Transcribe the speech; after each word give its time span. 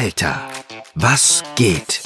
Alter, 0.00 0.40
was 0.94 1.42
geht? 1.56 2.02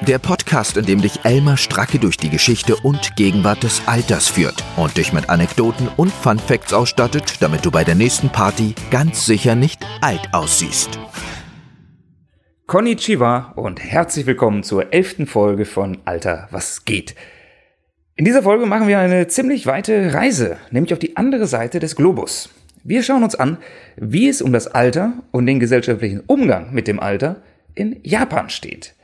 Der 0.00 0.18
Podcast, 0.18 0.78
in 0.78 0.86
dem 0.86 1.02
dich 1.02 1.26
Elmar 1.26 1.58
Stracke 1.58 1.98
durch 1.98 2.16
die 2.16 2.30
Geschichte 2.30 2.74
und 2.74 3.16
Gegenwart 3.16 3.64
des 3.64 3.86
Alters 3.86 4.30
führt 4.30 4.64
und 4.78 4.96
dich 4.96 5.12
mit 5.12 5.28
Anekdoten 5.28 5.88
und 5.98 6.10
Fun 6.10 6.38
Facts 6.38 6.72
ausstattet, 6.72 7.42
damit 7.42 7.66
du 7.66 7.70
bei 7.70 7.84
der 7.84 7.96
nächsten 7.96 8.30
Party 8.30 8.74
ganz 8.90 9.26
sicher 9.26 9.54
nicht 9.54 9.84
alt 10.00 10.26
aussiehst. 10.32 10.98
Konnichiwa 12.66 13.52
und 13.56 13.84
herzlich 13.84 14.24
willkommen 14.24 14.62
zur 14.62 14.94
elften 14.94 15.26
Folge 15.26 15.66
von 15.66 15.98
Alter, 16.06 16.48
was 16.50 16.86
geht? 16.86 17.14
In 18.16 18.24
dieser 18.24 18.42
Folge 18.42 18.64
machen 18.64 18.88
wir 18.88 18.98
eine 18.98 19.26
ziemlich 19.26 19.66
weite 19.66 20.14
Reise, 20.14 20.56
nämlich 20.70 20.94
auf 20.94 20.98
die 20.98 21.18
andere 21.18 21.46
Seite 21.46 21.78
des 21.78 21.94
Globus. 21.94 22.48
Wir 22.84 23.04
schauen 23.04 23.22
uns 23.22 23.36
an, 23.36 23.58
wie 23.96 24.28
es 24.28 24.42
um 24.42 24.52
das 24.52 24.66
Alter 24.66 25.12
und 25.30 25.46
den 25.46 25.60
gesellschaftlichen 25.60 26.20
Umgang 26.26 26.72
mit 26.72 26.88
dem 26.88 26.98
Alter 26.98 27.42
in 27.74 28.00
Japan 28.02 28.50
steht. 28.50 28.94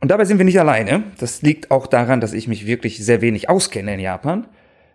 Und 0.00 0.12
dabei 0.12 0.24
sind 0.24 0.38
wir 0.38 0.44
nicht 0.44 0.60
alleine. 0.60 1.02
Das 1.18 1.42
liegt 1.42 1.72
auch 1.72 1.88
daran, 1.88 2.20
dass 2.20 2.32
ich 2.32 2.46
mich 2.46 2.64
wirklich 2.66 3.04
sehr 3.04 3.20
wenig 3.20 3.48
auskenne 3.48 3.94
in 3.94 4.00
Japan, 4.00 4.46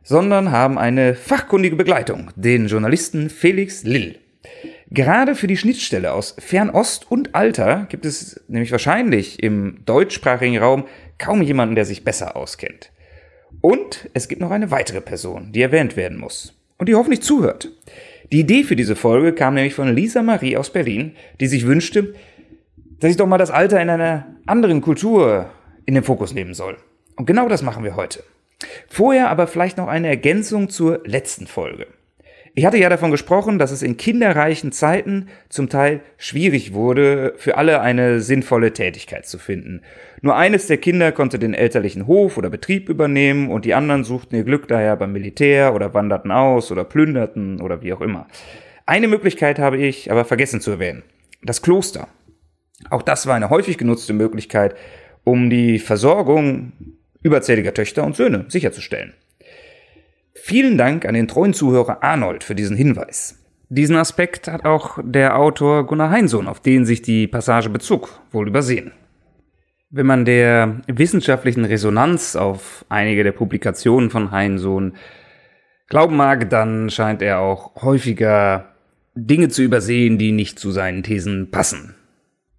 sondern 0.04 0.52
haben 0.52 0.78
eine 0.78 1.16
fachkundige 1.16 1.76
Begleitung, 1.76 2.32
den 2.38 2.68
Journalisten 2.68 3.30
Felix 3.30 3.84
Lill. 3.84 4.20
Gerade 4.90 5.36
für 5.36 5.48
die 5.48 5.58
Schnittstelle 5.58 6.14
aus 6.14 6.34
Fernost 6.40 7.12
und 7.12 7.36
Alter 7.36 7.88
gibt 7.90 8.06
es 8.06 8.42
nämlich 8.48 8.72
wahrscheinlich 8.72 9.44
im 9.44 9.80
deutschsprachigen 9.84 10.58
Raum 10.58 10.86
kaum 11.18 11.42
jemanden, 11.42 11.76
der 11.76 11.84
sich 11.84 12.06
besser 12.06 12.38
auskennt. 12.38 12.94
Und 13.60 14.10
es 14.14 14.30
gibt 14.30 14.40
noch 14.40 14.52
eine 14.52 14.72
weitere 14.72 15.02
Person, 15.02 15.52
die 15.52 15.62
erwähnt 15.62 15.98
werden 15.98 16.18
muss 16.18 16.57
und 16.78 16.90
die 16.90 16.96
hoffentlich 16.96 17.22
zuhört. 17.22 17.72
Die 18.32 18.42
Idee 18.42 18.64
für 18.64 18.76
diese 18.76 18.96
Folge 18.96 19.34
kam 19.34 19.54
nämlich 19.54 19.74
von 19.74 19.94
Lisa 19.94 20.22
Marie 20.22 20.58
aus 20.58 20.72
Berlin, 20.72 21.16
die 21.40 21.48
sich 21.48 21.66
wünschte, 21.66 22.14
dass 23.00 23.12
ich 23.12 23.18
doch 23.18 23.28
mal 23.28 23.38
das 23.38 23.52
Alter 23.52 23.82
in 23.82 23.90
einer 23.90 24.36
anderen 24.46 24.82
Kultur 24.82 25.50
in 25.86 25.94
den 25.94 26.04
Fokus 26.04 26.34
nehmen 26.34 26.54
soll. 26.54 26.78
Und 27.16 27.26
genau 27.26 27.48
das 27.48 27.62
machen 27.62 27.84
wir 27.84 27.96
heute. 27.96 28.24
Vorher 28.90 29.30
aber 29.30 29.48
vielleicht 29.48 29.78
noch 29.78 29.88
eine 29.88 30.08
Ergänzung 30.08 30.70
zur 30.70 31.02
letzten 31.06 31.48
Folge. 31.48 31.88
Ich 32.58 32.66
hatte 32.66 32.80
ja 32.80 32.90
davon 32.90 33.12
gesprochen, 33.12 33.60
dass 33.60 33.70
es 33.70 33.84
in 33.84 33.98
kinderreichen 33.98 34.72
Zeiten 34.72 35.28
zum 35.48 35.70
Teil 35.70 36.00
schwierig 36.18 36.74
wurde, 36.74 37.36
für 37.38 37.56
alle 37.56 37.82
eine 37.82 38.20
sinnvolle 38.20 38.74
Tätigkeit 38.74 39.28
zu 39.28 39.38
finden. 39.38 39.84
Nur 40.24 40.36
eines 40.36 40.66
der 40.66 40.78
Kinder 40.78 41.12
konnte 41.12 41.38
den 41.38 41.54
elterlichen 41.54 42.08
Hof 42.08 42.36
oder 42.36 42.50
Betrieb 42.50 42.90
übernehmen 42.90 43.52
und 43.52 43.64
die 43.64 43.76
anderen 43.76 44.04
suchten 44.04 44.36
ihr 44.36 44.44
Glück 44.44 44.68
daher 44.68 44.96
beim 44.96 45.14
Militär 45.14 45.76
oder 45.76 45.94
wanderten 45.94 46.32
aus 46.32 46.72
oder 46.72 46.84
plünderten 46.84 47.62
oder 47.62 47.84
wie 47.84 47.94
auch 47.94 48.02
immer. 48.02 48.26
Eine 48.88 49.08
Möglichkeit 49.08 49.60
habe 49.60 49.78
ich 49.78 50.12
aber 50.12 50.26
vergessen 50.26 50.60
zu 50.60 50.72
erwähnen. 50.72 51.04
Das 51.44 51.62
Kloster. 51.62 52.08
Auch 52.90 53.04
das 53.04 53.28
war 53.28 53.36
eine 53.36 53.52
häufig 53.52 53.78
genutzte 53.78 54.14
Möglichkeit, 54.14 54.76
um 55.24 55.52
die 55.52 55.78
Versorgung 55.78 56.72
überzähliger 57.22 57.76
Töchter 57.76 58.04
und 58.04 58.16
Söhne 58.16 58.46
sicherzustellen. 58.48 59.14
Vielen 60.44 60.78
Dank 60.78 61.06
an 61.06 61.14
den 61.14 61.28
treuen 61.28 61.54
Zuhörer 61.54 62.04
Arnold 62.04 62.44
für 62.44 62.56
diesen 62.56 62.78
Hinweis. 62.78 63.44
Diesen 63.70 63.98
Aspekt 63.98 64.48
hat 64.48 64.66
auch 64.66 64.98
der 65.04 65.38
Autor 65.38 65.86
Gunnar 65.86 66.10
Heinsohn, 66.10 66.48
auf 66.48 66.62
den 66.62 66.86
sich 66.86 67.02
die 67.02 67.28
Passage 67.28 67.70
bezog, 67.70 68.22
wohl 68.32 68.48
übersehen. 68.48 68.94
Wenn 69.90 70.06
man 70.06 70.26
der 70.26 70.82
wissenschaftlichen 70.88 71.66
Resonanz 71.66 72.36
auf 72.36 72.86
einige 72.88 73.24
der 73.24 73.32
Publikationen 73.34 74.10
von 74.10 74.32
Heinsohn 74.32 74.96
glauben 75.90 76.16
mag, 76.16 76.50
dann 76.50 76.90
scheint 76.90 77.22
er 77.22 77.40
auch 77.40 77.82
häufiger 77.82 78.74
Dinge 79.16 79.50
zu 79.50 79.64
übersehen, 79.64 80.18
die 80.18 80.32
nicht 80.32 80.60
zu 80.60 80.72
seinen 80.72 81.04
Thesen 81.04 81.52
passen. 81.52 81.96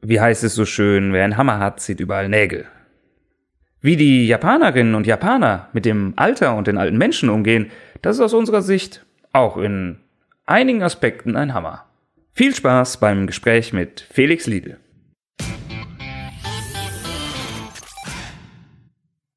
Wie 0.03 0.21
heißt 0.21 0.45
es 0.45 0.55
so 0.55 0.65
schön, 0.65 1.13
wer 1.13 1.25
einen 1.25 1.37
Hammer 1.37 1.59
hat, 1.59 1.81
sieht 1.81 2.01
überall 2.01 2.29
Nägel. 2.29 2.67
Wie 3.81 3.95
die 3.95 4.27
Japanerinnen 4.27 4.97
und 4.97 5.07
Japaner 5.07 5.69
mit 5.73 5.85
dem 5.85 6.15
Alter 6.17 6.57
und 6.57 6.67
den 6.67 6.79
alten 6.79 6.99
Menschen 6.99 7.29
umgehen, 7.29 7.71
das 8.03 8.17
ist 8.17 8.23
aus 8.23 8.35
unserer 8.35 8.61
Sicht 8.61 9.07
auch 9.33 9.57
in 9.57 10.01
einigen 10.47 10.83
Aspekten 10.83 11.37
ein 11.37 11.55
Hammer. 11.55 11.85
Viel 12.33 12.53
Spaß 12.53 12.99
beim 12.99 13.29
Gespräch 13.29 13.73
mit 13.73 14.05
Felix 14.11 14.49
Liedl. 14.49 14.79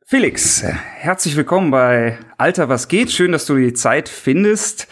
Felix, 0.03 0.63
herzlich 0.63 1.35
willkommen 1.35 1.69
bei 1.69 2.17
Alter, 2.39 2.67
was 2.67 2.87
geht? 2.87 3.11
Schön, 3.11 3.33
dass 3.33 3.45
du 3.45 3.55
die 3.55 3.73
Zeit 3.73 4.09
findest. 4.09 4.87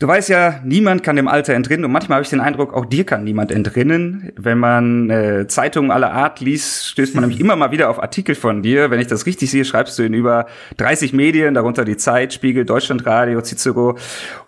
Du 0.00 0.08
weißt 0.08 0.28
ja, 0.28 0.60
niemand 0.64 1.04
kann 1.04 1.14
dem 1.14 1.28
Alter 1.28 1.54
entrinnen 1.54 1.84
und 1.84 1.92
manchmal 1.92 2.16
habe 2.16 2.24
ich 2.24 2.30
den 2.30 2.40
Eindruck, 2.40 2.74
auch 2.74 2.84
dir 2.84 3.04
kann 3.04 3.22
niemand 3.22 3.52
entrinnen. 3.52 4.32
Wenn 4.36 4.58
man 4.58 5.08
äh, 5.08 5.46
Zeitungen 5.46 5.92
aller 5.92 6.12
Art 6.12 6.40
liest, 6.40 6.88
stößt 6.88 7.14
man 7.14 7.22
nämlich 7.22 7.40
immer 7.44 7.54
mal 7.54 7.70
wieder 7.70 7.88
auf 7.88 8.02
Artikel 8.02 8.34
von 8.34 8.62
dir. 8.62 8.90
Wenn 8.90 8.98
ich 8.98 9.06
das 9.06 9.24
richtig 9.24 9.52
sehe, 9.52 9.64
schreibst 9.64 9.96
du 9.98 10.02
in 10.02 10.12
über 10.12 10.46
30 10.78 11.12
Medien, 11.12 11.54
darunter 11.54 11.84
die 11.84 11.96
Zeit, 11.96 12.32
Spiegel, 12.32 12.64
Deutschlandradio, 12.64 13.40
Cicero. 13.40 13.96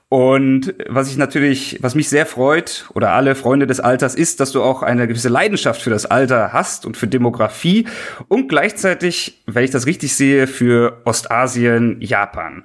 Und 0.09 0.75
was 0.89 1.11
ich 1.11 1.17
natürlich, 1.17 1.79
was 1.81 1.95
mich 1.95 2.09
sehr 2.09 2.27
freut, 2.27 2.89
oder 2.95 3.13
alle 3.13 3.35
Freunde 3.35 3.67
des 3.67 3.81
Alters, 3.81 4.15
ist, 4.15 4.41
dass 4.41 4.53
du 4.53 4.63
auch 4.63 4.83
eine 4.83 5.09
gewisse 5.09 5.29
Leidenschaft 5.29 5.83
für 5.83 5.91
das 5.91 6.07
Alter 6.07 6.53
hast 6.53 6.87
und 6.87 6.97
für 6.97 7.09
Demografie 7.09 7.87
und 8.29 8.49
gleichzeitig, 8.49 9.43
wenn 9.47 9.65
ich 9.65 9.71
das 9.71 9.87
richtig 9.87 10.15
sehe, 10.15 10.47
für 10.47 11.03
Ostasien, 11.05 12.01
Japan. 12.01 12.65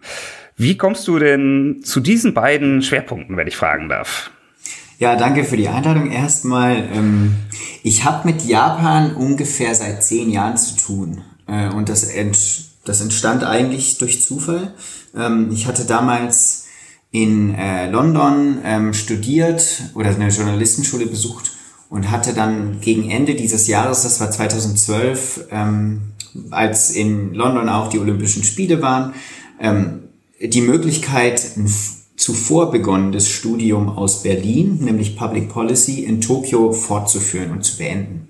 Wie 0.57 0.77
kommst 0.77 1.07
du 1.07 1.17
denn 1.17 1.81
zu 1.83 1.99
diesen 1.99 2.33
beiden 2.33 2.81
Schwerpunkten, 2.81 3.37
wenn 3.37 3.47
ich 3.47 3.55
fragen 3.55 3.89
darf? 3.89 4.31
Ja, 5.01 5.15
danke 5.15 5.43
für 5.43 5.57
die 5.57 5.67
Einladung 5.67 6.11
erstmal. 6.11 6.87
Ähm, 6.93 7.33
ich 7.81 8.05
habe 8.05 8.27
mit 8.27 8.45
Japan 8.45 9.15
ungefähr 9.15 9.73
seit 9.73 10.03
zehn 10.03 10.29
Jahren 10.29 10.57
zu 10.57 10.75
tun. 10.77 11.23
Äh, 11.47 11.69
und 11.69 11.89
das, 11.89 12.03
ent, 12.03 12.37
das 12.85 13.01
entstand 13.01 13.43
eigentlich 13.43 13.97
durch 13.97 14.21
Zufall. 14.21 14.75
Ähm, 15.17 15.49
ich 15.51 15.65
hatte 15.65 15.85
damals 15.85 16.67
in 17.09 17.55
äh, 17.55 17.89
London 17.89 18.59
ähm, 18.63 18.93
studiert 18.93 19.81
oder 19.95 20.11
eine 20.11 20.29
Journalistenschule 20.29 21.07
besucht 21.07 21.51
und 21.89 22.11
hatte 22.11 22.35
dann 22.35 22.79
gegen 22.79 23.09
Ende 23.09 23.33
dieses 23.33 23.67
Jahres, 23.67 24.03
das 24.03 24.19
war 24.19 24.29
2012, 24.29 25.47
als 26.51 26.91
in 26.91 27.33
London 27.33 27.67
auch 27.67 27.89
die 27.89 27.99
Olympischen 27.99 28.45
Spiele 28.45 28.81
waren, 28.81 29.13
die 30.41 30.61
Möglichkeit, 30.61 31.55
ein 31.57 31.71
zuvor 32.15 32.71
begonnenes 32.71 33.29
Studium 33.29 33.89
aus 33.89 34.23
Berlin, 34.23 34.79
nämlich 34.81 35.17
Public 35.17 35.49
Policy, 35.49 36.03
in 36.03 36.21
Tokio 36.21 36.71
fortzuführen 36.71 37.51
und 37.51 37.63
zu 37.63 37.77
beenden. 37.77 38.27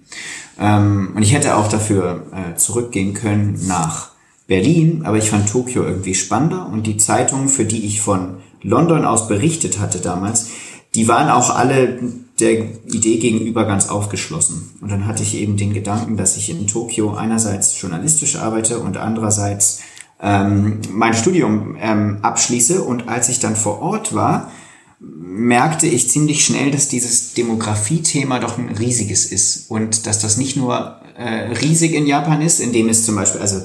Ähm, 0.59 1.11
und 1.15 1.23
ich 1.23 1.33
hätte 1.33 1.55
auch 1.55 1.67
dafür 1.67 2.25
äh, 2.31 2.55
zurückgehen 2.55 3.13
können 3.13 3.59
nach 3.67 4.11
Berlin, 4.47 5.01
aber 5.05 5.17
ich 5.17 5.29
fand 5.29 5.49
Tokio 5.49 5.83
irgendwie 5.83 6.15
spannender 6.15 6.67
und 6.67 6.87
die 6.87 6.97
Zeitungen, 6.97 7.47
für 7.47 7.65
die 7.65 7.85
ich 7.85 8.01
von 8.01 8.37
London 8.61 9.05
aus 9.05 9.27
berichtet 9.27 9.79
hatte 9.79 9.99
damals, 9.99 10.49
die 10.93 11.07
waren 11.07 11.29
auch 11.29 11.55
alle 11.55 11.99
der 12.39 12.65
Idee 12.85 13.17
gegenüber 13.17 13.65
ganz 13.65 13.89
aufgeschlossen. 13.89 14.71
Und 14.81 14.91
dann 14.91 15.05
hatte 15.05 15.23
ich 15.23 15.35
eben 15.35 15.57
den 15.57 15.73
Gedanken, 15.73 16.17
dass 16.17 16.37
ich 16.37 16.49
in 16.49 16.67
Tokio 16.67 17.13
einerseits 17.13 17.79
journalistisch 17.79 18.35
arbeite 18.35 18.79
und 18.79 18.97
andererseits 18.97 19.81
ähm, 20.21 20.79
mein 20.91 21.13
Studium 21.13 21.77
ähm, 21.79 22.19
abschließe. 22.21 22.83
Und 22.83 23.09
als 23.09 23.29
ich 23.29 23.39
dann 23.39 23.55
vor 23.55 23.81
Ort 23.81 24.13
war, 24.13 24.51
merkte 24.99 25.87
ich 25.87 26.09
ziemlich 26.09 26.45
schnell, 26.45 26.71
dass 26.71 26.87
dieses 26.87 27.33
Demografie-Thema 27.33 28.39
doch 28.39 28.57
ein 28.57 28.69
riesiges 28.69 29.25
ist 29.25 29.71
und 29.71 30.05
dass 30.05 30.19
das 30.19 30.37
nicht 30.37 30.57
nur 30.57 30.97
äh, 31.17 31.53
riesig 31.53 31.93
in 31.93 32.05
Japan 32.05 32.41
ist, 32.41 32.59
indem 32.59 32.89
es 32.89 33.05
zum 33.05 33.15
Beispiel 33.15 33.41
also 33.41 33.61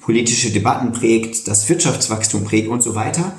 politische 0.00 0.50
Debatten 0.50 0.92
prägt, 0.92 1.48
das 1.48 1.68
Wirtschaftswachstum 1.68 2.44
prägt 2.44 2.68
und 2.68 2.82
so 2.82 2.94
weiter, 2.94 3.32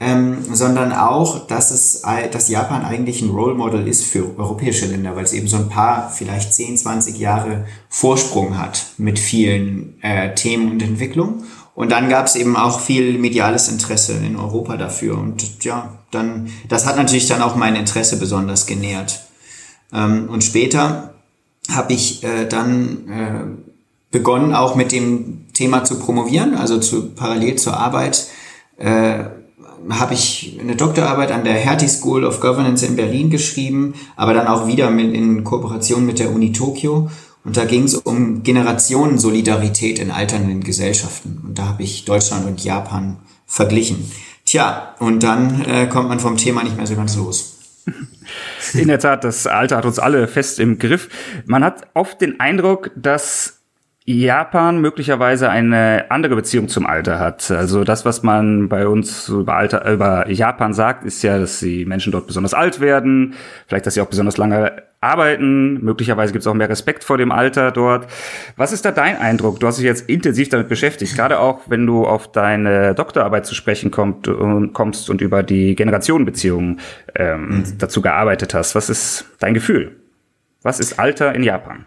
ähm, 0.00 0.38
sondern 0.52 0.92
auch, 0.92 1.46
dass 1.46 1.70
es, 1.70 2.02
dass 2.32 2.48
Japan 2.48 2.84
eigentlich 2.84 3.22
ein 3.22 3.30
Role 3.30 3.54
Model 3.54 3.88
ist 3.88 4.04
für 4.04 4.38
europäische 4.38 4.86
Länder, 4.86 5.16
weil 5.16 5.24
es 5.24 5.32
eben 5.32 5.48
so 5.48 5.56
ein 5.56 5.68
paar, 5.68 6.10
vielleicht 6.10 6.52
10, 6.52 6.76
20 6.76 7.18
Jahre 7.18 7.66
Vorsprung 7.88 8.58
hat 8.58 8.86
mit 8.98 9.18
vielen 9.18 10.00
äh, 10.02 10.34
Themen 10.34 10.72
und 10.72 10.82
Entwicklungen 10.82 11.44
und 11.78 11.92
dann 11.92 12.08
gab 12.08 12.26
es 12.26 12.34
eben 12.34 12.56
auch 12.56 12.80
viel 12.80 13.18
mediales 13.18 13.68
Interesse 13.68 14.14
in 14.14 14.34
Europa 14.34 14.76
dafür. 14.76 15.16
Und 15.16 15.62
ja, 15.62 15.92
dann, 16.10 16.50
das 16.68 16.86
hat 16.86 16.96
natürlich 16.96 17.28
dann 17.28 17.40
auch 17.40 17.54
mein 17.54 17.76
Interesse 17.76 18.18
besonders 18.18 18.66
genährt. 18.66 19.20
Ähm, 19.92 20.28
und 20.28 20.42
später 20.42 21.14
habe 21.70 21.92
ich 21.92 22.24
äh, 22.24 22.46
dann 22.48 23.08
äh, 23.08 24.10
begonnen, 24.10 24.56
auch 24.56 24.74
mit 24.74 24.90
dem 24.90 25.46
Thema 25.52 25.84
zu 25.84 26.00
promovieren, 26.00 26.56
also 26.56 26.80
zu, 26.80 27.10
parallel 27.10 27.54
zur 27.54 27.76
Arbeit. 27.76 28.26
Äh, 28.76 29.26
habe 29.88 30.14
ich 30.14 30.58
eine 30.60 30.74
Doktorarbeit 30.74 31.30
an 31.30 31.44
der 31.44 31.54
Hertie 31.54 31.86
School 31.86 32.24
of 32.24 32.40
Governance 32.40 32.84
in 32.84 32.96
Berlin 32.96 33.30
geschrieben, 33.30 33.94
aber 34.16 34.34
dann 34.34 34.48
auch 34.48 34.66
wieder 34.66 34.90
mit, 34.90 35.14
in 35.14 35.44
Kooperation 35.44 36.04
mit 36.04 36.18
der 36.18 36.32
Uni 36.32 36.50
Tokio 36.50 37.08
und 37.48 37.56
da 37.56 37.64
ging 37.64 37.84
es 37.84 37.94
um 37.94 38.42
Generationensolidarität 38.42 39.98
in 39.98 40.10
alternden 40.10 40.62
Gesellschaften. 40.62 41.40
Und 41.46 41.58
da 41.58 41.68
habe 41.68 41.82
ich 41.82 42.04
Deutschland 42.04 42.44
und 42.44 42.62
Japan 42.62 43.16
verglichen. 43.46 44.12
Tja, 44.44 44.94
und 44.98 45.22
dann 45.22 45.64
äh, 45.64 45.86
kommt 45.86 46.10
man 46.10 46.20
vom 46.20 46.36
Thema 46.36 46.62
nicht 46.62 46.76
mehr 46.76 46.86
so 46.86 46.94
ganz 46.94 47.16
los. 47.16 47.58
In 48.74 48.88
der 48.88 48.98
Tat, 48.98 49.24
das 49.24 49.46
Alter 49.46 49.78
hat 49.78 49.86
uns 49.86 49.98
alle 49.98 50.28
fest 50.28 50.60
im 50.60 50.78
Griff. 50.78 51.08
Man 51.46 51.64
hat 51.64 51.86
oft 51.94 52.20
den 52.20 52.38
Eindruck, 52.38 52.90
dass 52.94 53.62
Japan 54.04 54.82
möglicherweise 54.82 55.48
eine 55.48 56.10
andere 56.10 56.36
Beziehung 56.36 56.68
zum 56.68 56.84
Alter 56.84 57.18
hat. 57.18 57.50
Also 57.50 57.82
das, 57.82 58.04
was 58.04 58.22
man 58.22 58.68
bei 58.68 58.86
uns 58.86 59.30
über, 59.30 59.54
Alter, 59.54 59.90
über 59.90 60.28
Japan 60.28 60.74
sagt, 60.74 61.06
ist 61.06 61.22
ja, 61.22 61.38
dass 61.38 61.60
die 61.60 61.86
Menschen 61.86 62.12
dort 62.12 62.26
besonders 62.26 62.52
alt 62.52 62.80
werden, 62.80 63.32
vielleicht, 63.66 63.86
dass 63.86 63.94
sie 63.94 64.02
auch 64.02 64.08
besonders 64.08 64.36
lange 64.36 64.82
arbeiten, 65.00 65.84
möglicherweise 65.84 66.32
gibt 66.32 66.42
es 66.42 66.46
auch 66.46 66.54
mehr 66.54 66.68
Respekt 66.68 67.04
vor 67.04 67.18
dem 67.18 67.30
Alter 67.30 67.70
dort. 67.70 68.08
Was 68.56 68.72
ist 68.72 68.84
da 68.84 68.90
dein 68.90 69.16
Eindruck? 69.16 69.60
Du 69.60 69.66
hast 69.66 69.76
dich 69.76 69.84
jetzt 69.84 70.08
intensiv 70.08 70.48
damit 70.48 70.68
beschäftigt, 70.68 71.14
gerade 71.14 71.38
auch 71.38 71.60
wenn 71.66 71.86
du 71.86 72.04
auf 72.04 72.32
deine 72.32 72.94
Doktorarbeit 72.94 73.46
zu 73.46 73.54
sprechen 73.54 73.90
kommt, 73.90 74.26
und, 74.26 74.72
kommst 74.72 75.08
und 75.08 75.20
über 75.20 75.42
die 75.42 75.76
Generationenbeziehungen 75.76 76.80
ähm, 77.14 77.48
mhm. 77.48 77.78
dazu 77.78 78.02
gearbeitet 78.02 78.54
hast. 78.54 78.74
Was 78.74 78.90
ist 78.90 79.26
dein 79.38 79.54
Gefühl? 79.54 79.96
Was 80.62 80.80
ist 80.80 80.98
Alter 80.98 81.34
in 81.34 81.44
Japan? 81.44 81.86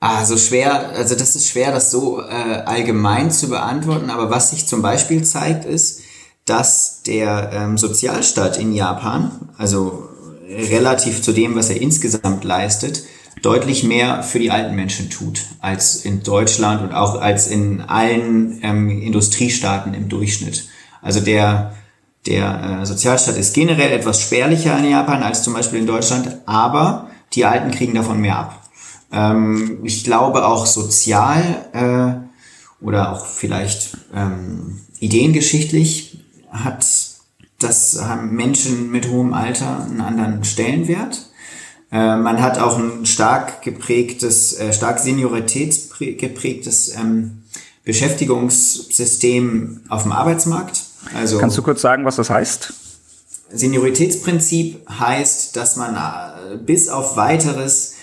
Ah, 0.00 0.26
so 0.26 0.36
schwer, 0.36 0.90
also 0.90 1.14
das 1.14 1.34
ist 1.34 1.48
schwer, 1.48 1.72
das 1.72 1.90
so 1.90 2.20
äh, 2.20 2.62
allgemein 2.66 3.30
zu 3.30 3.48
beantworten, 3.48 4.10
aber 4.10 4.28
was 4.28 4.50
sich 4.50 4.66
zum 4.66 4.82
Beispiel 4.82 5.24
zeigt, 5.24 5.64
ist, 5.64 6.02
dass 6.44 7.02
der 7.04 7.50
ähm, 7.54 7.78
Sozialstaat 7.78 8.58
in 8.58 8.74
Japan, 8.74 9.30
also 9.56 10.10
relativ 10.54 11.22
zu 11.22 11.32
dem, 11.32 11.54
was 11.54 11.70
er 11.70 11.80
insgesamt 11.80 12.44
leistet, 12.44 13.04
deutlich 13.42 13.84
mehr 13.84 14.22
für 14.22 14.38
die 14.38 14.50
alten 14.50 14.74
Menschen 14.74 15.10
tut 15.10 15.44
als 15.60 16.04
in 16.04 16.22
Deutschland 16.22 16.82
und 16.82 16.92
auch 16.92 17.20
als 17.20 17.48
in 17.48 17.80
allen 17.82 18.60
ähm, 18.62 19.02
Industriestaaten 19.02 19.92
im 19.92 20.08
Durchschnitt. 20.08 20.68
Also 21.02 21.20
der, 21.20 21.74
der 22.26 22.80
äh, 22.82 22.86
Sozialstaat 22.86 23.36
ist 23.36 23.54
generell 23.54 23.92
etwas 23.92 24.20
spärlicher 24.20 24.78
in 24.78 24.90
Japan 24.90 25.22
als 25.22 25.42
zum 25.42 25.52
Beispiel 25.52 25.80
in 25.80 25.86
Deutschland, 25.86 26.38
aber 26.46 27.10
die 27.34 27.44
Alten 27.44 27.70
kriegen 27.70 27.94
davon 27.94 28.20
mehr 28.20 28.38
ab. 28.38 28.62
Ähm, 29.12 29.80
ich 29.82 30.04
glaube 30.04 30.46
auch 30.46 30.64
sozial 30.64 31.42
äh, 31.72 32.84
oder 32.84 33.12
auch 33.12 33.26
vielleicht 33.26 33.96
ähm, 34.14 34.80
ideengeschichtlich 35.00 36.18
hat 36.50 36.84
das 37.64 38.00
haben 38.00 38.34
Menschen 38.34 38.90
mit 38.90 39.08
hohem 39.08 39.34
Alter 39.34 39.84
einen 39.84 40.00
anderen 40.00 40.44
Stellenwert. 40.44 41.30
Äh, 41.90 42.16
man 42.16 42.42
hat 42.42 42.58
auch 42.58 42.78
ein 42.78 43.06
stark 43.06 43.62
geprägtes, 43.62 44.58
äh, 44.58 44.72
stark 44.72 44.98
senioritätsgeprägtes 44.98 46.94
ähm, 46.96 47.42
Beschäftigungssystem 47.84 49.82
auf 49.88 50.02
dem 50.02 50.12
Arbeitsmarkt. 50.12 50.82
Also 51.14 51.38
Kannst 51.38 51.58
du 51.58 51.62
kurz 51.62 51.80
sagen, 51.80 52.04
was 52.04 52.16
das 52.16 52.30
heißt? 52.30 52.72
Senioritätsprinzip 53.52 54.88
heißt, 54.88 55.56
dass 55.56 55.76
man 55.76 55.94
äh, 55.94 56.56
bis 56.56 56.88
auf 56.88 57.16
weiteres 57.16 57.94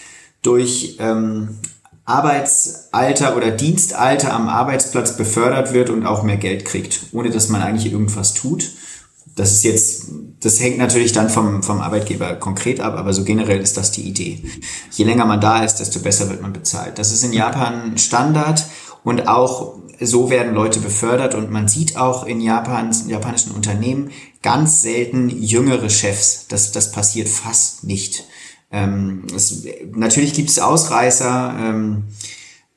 durch 0.42 0.98
ähm, 1.00 1.60
Arbeitsalter 2.06 3.36
oder 3.38 3.52
Dienstalter 3.52 4.34
am 4.34 4.50
Arbeitsplatz 4.50 5.18
befördert 5.18 5.74
wird 5.74 5.90
und 5.90 6.06
auch 6.06 6.24
mehr 6.24 6.38
Geld 6.38 6.66
kriegt, 6.66 7.02
ohne 7.12 7.30
dass 7.30 7.50
man 7.50 7.62
eigentlich 7.62 7.92
irgendwas 7.92 8.34
tut. 8.34 8.72
Das 9.36 9.52
ist 9.52 9.64
jetzt, 9.64 10.06
das 10.42 10.60
hängt 10.60 10.78
natürlich 10.78 11.14
dann 11.14 11.30
vom, 11.30 11.64
vom 11.64 11.80
Arbeitgeber 11.80 12.36
konkret 12.36 12.80
ab, 12.80 12.96
aber 12.96 13.14
so 13.14 13.24
generell 13.24 13.62
ist 13.62 13.78
das 13.78 13.92
die 13.92 14.02
Idee. 14.02 14.44
Je 14.92 15.06
länger 15.06 15.26
man 15.26 15.40
da 15.40 15.64
ist, 15.64 15.76
desto 15.76 16.00
besser 16.00 16.30
wird 16.30 16.42
man 16.42 16.54
bezahlt. 16.54 17.00
Das 17.00 17.12
ist 17.12 17.24
in 17.24 17.34
Japan 17.34 17.98
Standard 17.98 18.66
und 19.04 19.28
auch 19.28 19.76
so 20.00 20.30
werden 20.30 20.54
Leute 20.54 20.80
befördert 20.80 21.36
und 21.36 21.52
man 21.52 21.68
sieht 21.68 21.96
auch 21.96 22.26
in 22.26 22.42
Japan, 22.42 22.92
in 22.92 23.10
japanischen 23.10 23.52
Unternehmen 23.52 24.12
ganz 24.42 24.82
selten 24.82 25.30
jüngere 25.30 25.90
Chefs. 25.90 26.48
Das, 26.48 26.72
das 26.72 26.92
passiert 26.92 27.30
fast 27.30 27.84
nicht. 27.84 28.26
Ähm, 28.72 29.26
es, 29.36 29.64
natürlich 29.94 30.34
gibt 30.34 30.50
es 30.50 30.60
Ausreißer, 30.60 31.56
ähm, 31.60 32.04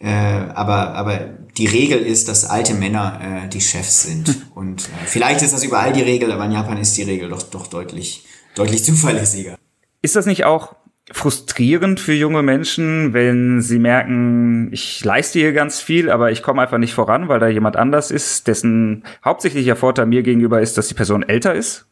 äh, 0.05 0.51
aber, 0.55 0.95
aber 0.95 1.19
die 1.56 1.67
Regel 1.67 2.01
ist, 2.01 2.29
dass 2.29 2.45
alte 2.45 2.75
Männer 2.75 3.45
äh, 3.45 3.49
die 3.49 3.62
Chefs 3.62 4.03
sind. 4.03 4.37
Und 4.55 4.83
äh, 4.83 5.06
vielleicht 5.06 5.41
ist 5.41 5.55
das 5.55 5.65
überall 5.65 5.95
die 5.95 6.03
Regel, 6.03 6.31
aber 6.31 6.45
in 6.45 6.53
Japan 6.53 6.77
ist 6.77 6.95
die 6.99 7.05
Regel 7.05 7.31
doch, 7.31 7.43
doch 7.43 7.69
deutlich, 7.69 8.27
deutlich 8.55 8.85
zuverlässiger. 8.85 9.56
Ist 10.03 10.15
das 10.15 10.27
nicht 10.27 10.45
auch 10.45 10.77
frustrierend 11.11 12.01
für 12.01 12.12
junge 12.12 12.43
Menschen, 12.43 13.15
wenn 13.15 13.62
sie 13.62 13.79
merken, 13.79 14.71
ich 14.73 15.03
leiste 15.03 15.39
hier 15.39 15.55
ganz 15.55 15.81
viel, 15.81 16.11
aber 16.11 16.31
ich 16.31 16.43
komme 16.43 16.61
einfach 16.61 16.79
nicht 16.79 16.93
voran, 16.93 17.29
weil 17.29 17.41
da 17.41 17.49
jemand 17.49 17.77
anders 17.77 18.11
ist, 18.11 18.47
dessen 18.47 19.05
hauptsächlicher 19.25 19.77
Vorteil 19.77 20.05
mir 20.06 20.23
gegenüber 20.23 20.61
ist, 20.61 20.77
dass 20.77 20.89
die 20.89 20.95
Person 20.95 21.23
älter 21.23 21.55
ist? 21.55 21.87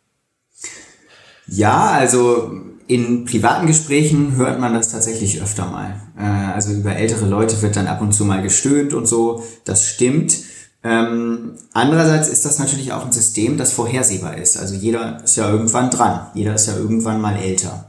Ja, 1.46 1.90
also 1.90 2.52
in 2.86 3.24
privaten 3.24 3.66
Gesprächen 3.66 4.36
hört 4.36 4.60
man 4.60 4.74
das 4.74 4.88
tatsächlich 4.88 5.42
öfter 5.42 5.66
mal. 5.66 6.00
Äh, 6.18 6.52
also 6.52 6.72
über 6.72 6.94
ältere 6.94 7.26
Leute 7.26 7.60
wird 7.62 7.76
dann 7.76 7.86
ab 7.86 8.00
und 8.00 8.12
zu 8.12 8.24
mal 8.24 8.42
gestöhnt 8.42 8.94
und 8.94 9.06
so. 9.06 9.42
Das 9.64 9.86
stimmt. 9.86 10.36
Ähm, 10.84 11.52
andererseits 11.72 12.28
ist 12.28 12.44
das 12.44 12.58
natürlich 12.58 12.92
auch 12.92 13.06
ein 13.06 13.12
System, 13.12 13.56
das 13.56 13.72
vorhersehbar 13.72 14.36
ist. 14.36 14.58
Also 14.58 14.74
jeder 14.74 15.22
ist 15.22 15.36
ja 15.36 15.48
irgendwann 15.48 15.90
dran. 15.90 16.26
Jeder 16.34 16.54
ist 16.54 16.66
ja 16.66 16.76
irgendwann 16.76 17.20
mal 17.20 17.36
älter. 17.36 17.86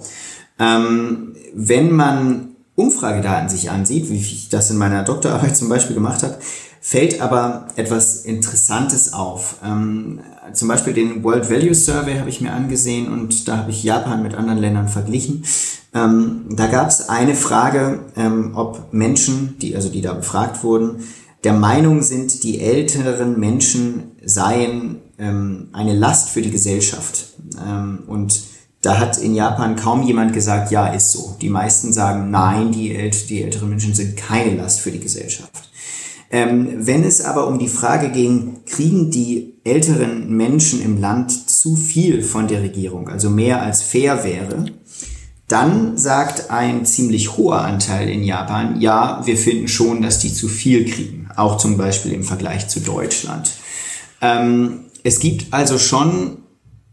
Ähm, 0.60 1.36
wenn 1.54 1.92
man 1.92 2.50
Umfragedaten 2.76 3.50
sich 3.50 3.70
ansieht, 3.70 4.10
wie 4.10 4.18
ich 4.18 4.50
das 4.50 4.72
in 4.72 4.78
meiner 4.78 5.04
Doktorarbeit 5.04 5.56
zum 5.58 5.70
Beispiel 5.70 5.96
gemacht 5.96 6.24
habe, 6.24 6.38
fällt 6.86 7.22
aber 7.22 7.70
etwas 7.78 8.26
Interessantes 8.26 9.14
auf. 9.14 9.56
Ähm, 9.64 10.20
zum 10.52 10.68
Beispiel 10.68 10.92
den 10.92 11.24
World 11.24 11.50
Value 11.50 11.74
Survey 11.74 12.18
habe 12.18 12.30
ich 12.30 12.42
mir 12.42 12.52
angesehen 12.52 13.08
und 13.08 13.48
da 13.48 13.56
habe 13.56 13.72
ich 13.72 13.84
Japan 13.84 14.22
mit 14.22 14.36
anderen 14.36 14.60
Ländern 14.60 14.90
verglichen. 14.90 15.46
Ähm, 15.96 16.46
da 16.50 16.68
gab 16.68 16.90
es 16.90 17.08
eine 17.08 17.36
Frage, 17.36 18.02
ähm, 18.18 18.52
ob 18.56 18.92
Menschen, 18.92 19.56
die 19.62 19.78
also 19.78 19.88
die 19.88 20.02
da 20.02 20.14
befragt 20.14 20.62
wurden, 20.66 21.06
der 21.46 21.54
Meinung 21.54 22.02
sind, 22.02 22.44
die 22.44 22.60
älteren 22.60 23.40
Menschen 23.40 24.12
seien 24.22 24.98
ähm, 25.18 25.70
eine 25.72 25.96
Last 25.96 26.32
für 26.32 26.42
die 26.42 26.52
Gesellschaft. 26.52 27.28
Ähm, 27.66 28.00
und 28.08 28.42
da 28.82 29.00
hat 29.00 29.18
in 29.18 29.36
Japan 29.36 29.78
kaum 29.78 30.04
jemand 30.04 30.34
gesagt, 30.34 30.70
ja, 30.70 30.88
ist 30.88 31.14
so. 31.14 31.38
Die 31.42 31.50
meisten 31.50 31.94
sagen, 31.94 32.30
nein, 32.30 32.74
die, 32.74 32.94
ält 32.94 33.30
die 33.30 33.42
älteren 33.42 33.70
Menschen 33.70 33.94
sind 33.94 34.18
keine 34.18 34.58
Last 34.58 34.82
für 34.82 34.92
die 34.92 35.00
Gesellschaft. 35.00 35.70
Ähm, 36.34 36.88
wenn 36.88 37.04
es 37.04 37.22
aber 37.22 37.48
um 37.48 37.60
die 37.60 37.68
Frage 37.68 38.10
ging, 38.10 38.66
kriegen 38.66 39.12
die 39.12 39.54
älteren 39.64 40.36
Menschen 40.36 40.82
im 40.82 41.00
Land 41.00 41.32
zu 41.32 41.76
viel 41.76 42.24
von 42.24 42.48
der 42.48 42.64
Regierung, 42.64 43.08
also 43.08 43.30
mehr 43.30 43.62
als 43.62 43.84
fair 43.84 44.24
wäre, 44.24 44.66
dann 45.48 45.96
sagt 45.96 46.50
ein 46.50 46.88
ziemlich 46.88 47.38
hoher 47.38 47.62
Anteil 47.62 48.10
in 48.10 48.24
Japan, 48.24 48.82
ja, 48.82 49.22
wir 49.26 49.38
finden 49.38 49.68
schon, 49.68 50.02
dass 50.02 50.18
die 50.18 50.34
zu 50.34 50.48
viel 50.48 50.90
kriegen, 50.90 51.30
auch 51.36 51.58
zum 51.58 51.78
Beispiel 51.78 52.14
im 52.14 52.24
Vergleich 52.24 52.68
zu 52.68 52.80
Deutschland. 52.80 53.52
Ähm, 54.20 54.86
es 55.04 55.20
gibt 55.20 55.54
also 55.54 55.78
schon 55.78 56.40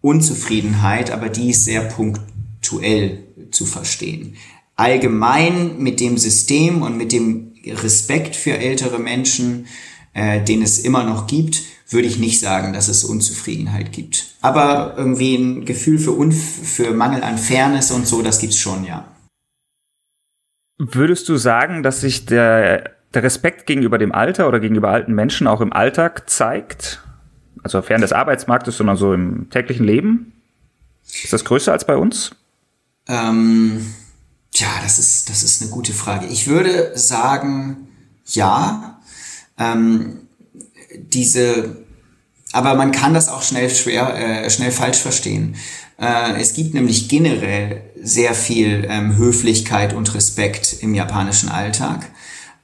Unzufriedenheit, 0.02 1.10
aber 1.10 1.30
die 1.30 1.48
ist 1.48 1.64
sehr 1.64 1.80
punktuell 1.80 3.24
zu 3.52 3.64
verstehen. 3.64 4.34
Allgemein 4.76 5.78
mit 5.78 5.98
dem 5.98 6.18
System 6.18 6.82
und 6.82 6.98
mit 6.98 7.12
dem 7.12 7.49
Respekt 7.66 8.36
für 8.36 8.56
ältere 8.56 8.98
Menschen, 8.98 9.66
äh, 10.14 10.42
den 10.42 10.62
es 10.62 10.78
immer 10.78 11.04
noch 11.04 11.26
gibt, 11.26 11.62
würde 11.88 12.06
ich 12.06 12.18
nicht 12.18 12.40
sagen, 12.40 12.72
dass 12.72 12.88
es 12.88 13.04
Unzufriedenheit 13.04 13.92
gibt. 13.92 14.34
Aber 14.40 14.94
irgendwie 14.96 15.34
ein 15.34 15.64
Gefühl 15.64 15.98
für, 15.98 16.12
Unf 16.12 16.36
für 16.36 16.92
Mangel 16.92 17.22
an 17.22 17.36
Fairness 17.36 17.90
und 17.90 18.06
so, 18.06 18.22
das 18.22 18.38
gibt's 18.38 18.58
schon, 18.58 18.84
ja. 18.84 19.08
Würdest 20.78 21.28
du 21.28 21.36
sagen, 21.36 21.82
dass 21.82 22.00
sich 22.00 22.26
der, 22.26 22.92
der 23.12 23.22
Respekt 23.22 23.66
gegenüber 23.66 23.98
dem 23.98 24.12
Alter 24.12 24.48
oder 24.48 24.60
gegenüber 24.60 24.88
alten 24.88 25.14
Menschen 25.14 25.46
auch 25.46 25.60
im 25.60 25.72
Alltag 25.72 26.30
zeigt? 26.30 27.02
Also 27.62 27.82
fern 27.82 28.00
des 28.00 28.12
Arbeitsmarktes, 28.12 28.76
sondern 28.76 28.96
so 28.96 29.12
im 29.12 29.50
täglichen 29.50 29.84
Leben? 29.84 30.32
Ist 31.04 31.32
das 31.32 31.44
größer 31.44 31.72
als 31.72 31.84
bei 31.84 31.96
uns? 31.96 32.30
Ähm, 33.08 33.84
Tja, 34.52 34.68
das 34.82 34.98
ist, 34.98 35.30
das 35.30 35.42
ist 35.42 35.62
eine 35.62 35.70
gute 35.70 35.92
Frage. 35.92 36.26
Ich 36.26 36.46
würde 36.46 36.92
sagen, 36.98 37.88
ja. 38.26 39.00
Ähm, 39.58 40.28
diese, 40.96 41.76
aber 42.52 42.74
man 42.74 42.92
kann 42.92 43.14
das 43.14 43.28
auch 43.28 43.42
schnell 43.42 43.70
schwer, 43.70 44.44
äh, 44.44 44.50
schnell 44.50 44.72
falsch 44.72 44.98
verstehen. 44.98 45.56
Äh, 45.98 46.40
es 46.40 46.54
gibt 46.54 46.74
nämlich 46.74 47.08
generell 47.08 47.82
sehr 48.02 48.34
viel 48.34 48.86
ähm, 48.88 49.16
Höflichkeit 49.16 49.92
und 49.92 50.14
Respekt 50.14 50.76
im 50.80 50.94
japanischen 50.94 51.48
Alltag. 51.48 52.10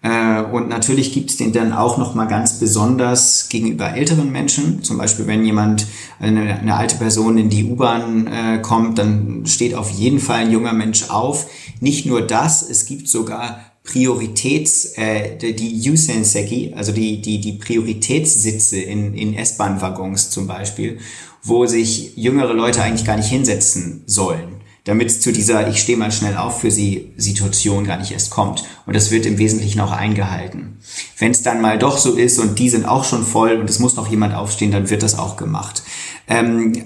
Äh, 0.07 0.43
und 0.53 0.69
natürlich 0.69 1.13
gibt 1.13 1.31
es 1.31 1.37
den 1.37 1.53
dann 1.53 1.73
auch 1.73 1.99
noch 1.99 2.15
mal 2.15 2.27
ganz 2.27 2.61
besonders 2.61 3.49
gegenüber 3.49 3.95
älteren 3.95 4.31
Menschen. 4.31 4.85
Zum 4.85 4.99
Beispiel, 4.99 5.27
wenn 5.27 5.45
jemand, 5.45 5.87
eine, 6.21 6.59
eine 6.59 6.77
alte 6.77 6.97
Person 6.97 7.39
in 7.39 7.51
die 7.51 7.65
U-Bahn 7.65 8.27
äh, 8.29 8.59
kommt, 8.63 8.99
dann 8.99 9.47
steht 9.47 9.75
auf 9.75 9.91
jeden 9.91 10.21
Fall 10.21 10.41
ein 10.41 10.53
junger 10.53 10.73
Mensch 10.73 11.11
auf. 11.11 11.47
Nicht 11.81 12.07
nur 12.07 12.23
das, 12.23 12.63
es 12.69 12.87
gibt 12.87 13.09
sogar 13.09 13.61
Prioritäts, 13.83 14.93
äh, 14.97 15.37
die 15.37 15.81
Yusenseki, 15.81 16.75
also 16.77 16.93
die, 16.93 17.21
die, 17.21 17.41
die 17.41 17.53
Prioritätssitze 17.53 18.79
in, 18.79 19.15
in 19.15 19.35
S-Bahn-Waggons 19.35 20.31
zum 20.31 20.47
Beispiel, 20.47 20.99
wo 21.43 21.67
sich 21.67 22.17
jüngere 22.17 22.53
Leute 22.53 22.83
eigentlich 22.83 23.05
gar 23.07 23.17
nicht 23.17 23.29
hinsetzen 23.29 24.05
sollen. 24.07 24.56
Damit 24.87 25.09
es 25.09 25.21
zu 25.21 25.33
dieser 25.33 25.69
Ich 25.69 25.81
stehe 25.81 25.99
mal 25.99 26.13
schnell 26.13 26.37
auf 26.37 26.61
für 26.61 26.71
sie 26.71 27.13
Situation 27.17 27.85
gar 27.85 27.99
nicht 27.99 28.13
erst 28.13 28.31
kommt. 28.31 28.65
Und 28.87 28.95
das 28.95 29.11
wird 29.11 29.27
im 29.27 29.37
Wesentlichen 29.37 29.81
auch 29.81 29.91
eingehalten. 29.91 30.79
Wenn 31.19 31.33
es 31.33 31.43
dann 31.43 31.61
mal 31.61 31.77
doch 31.77 31.99
so 31.99 32.15
ist 32.15 32.39
und 32.39 32.59
die 32.61 32.71
sind 32.71 32.87
auch 32.87 33.05
schon 33.05 33.27
voll 33.27 33.57
und 33.57 33.69
es 33.69 33.81
muss 33.81 33.97
noch 33.97 34.09
jemand 34.09 34.35
aufstehen, 34.35 34.71
dann 34.71 34.89
wird 34.89 35.03
das 35.03 35.19
auch 35.19 35.37
gemacht. 35.37 35.83
Ähm, 36.29 36.85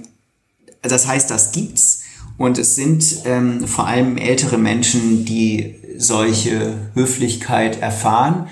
das 0.81 1.07
heißt, 1.07 1.31
das 1.31 1.53
gibt's. 1.53 2.01
Und 2.39 2.57
es 2.57 2.75
sind 2.75 3.05
ähm, 3.27 3.69
vor 3.69 3.87
allem 3.87 4.17
ältere 4.17 4.57
Menschen, 4.57 5.27
die 5.27 5.75
solche 5.99 6.91
Höflichkeit 6.95 7.83
erfahren 7.83 8.49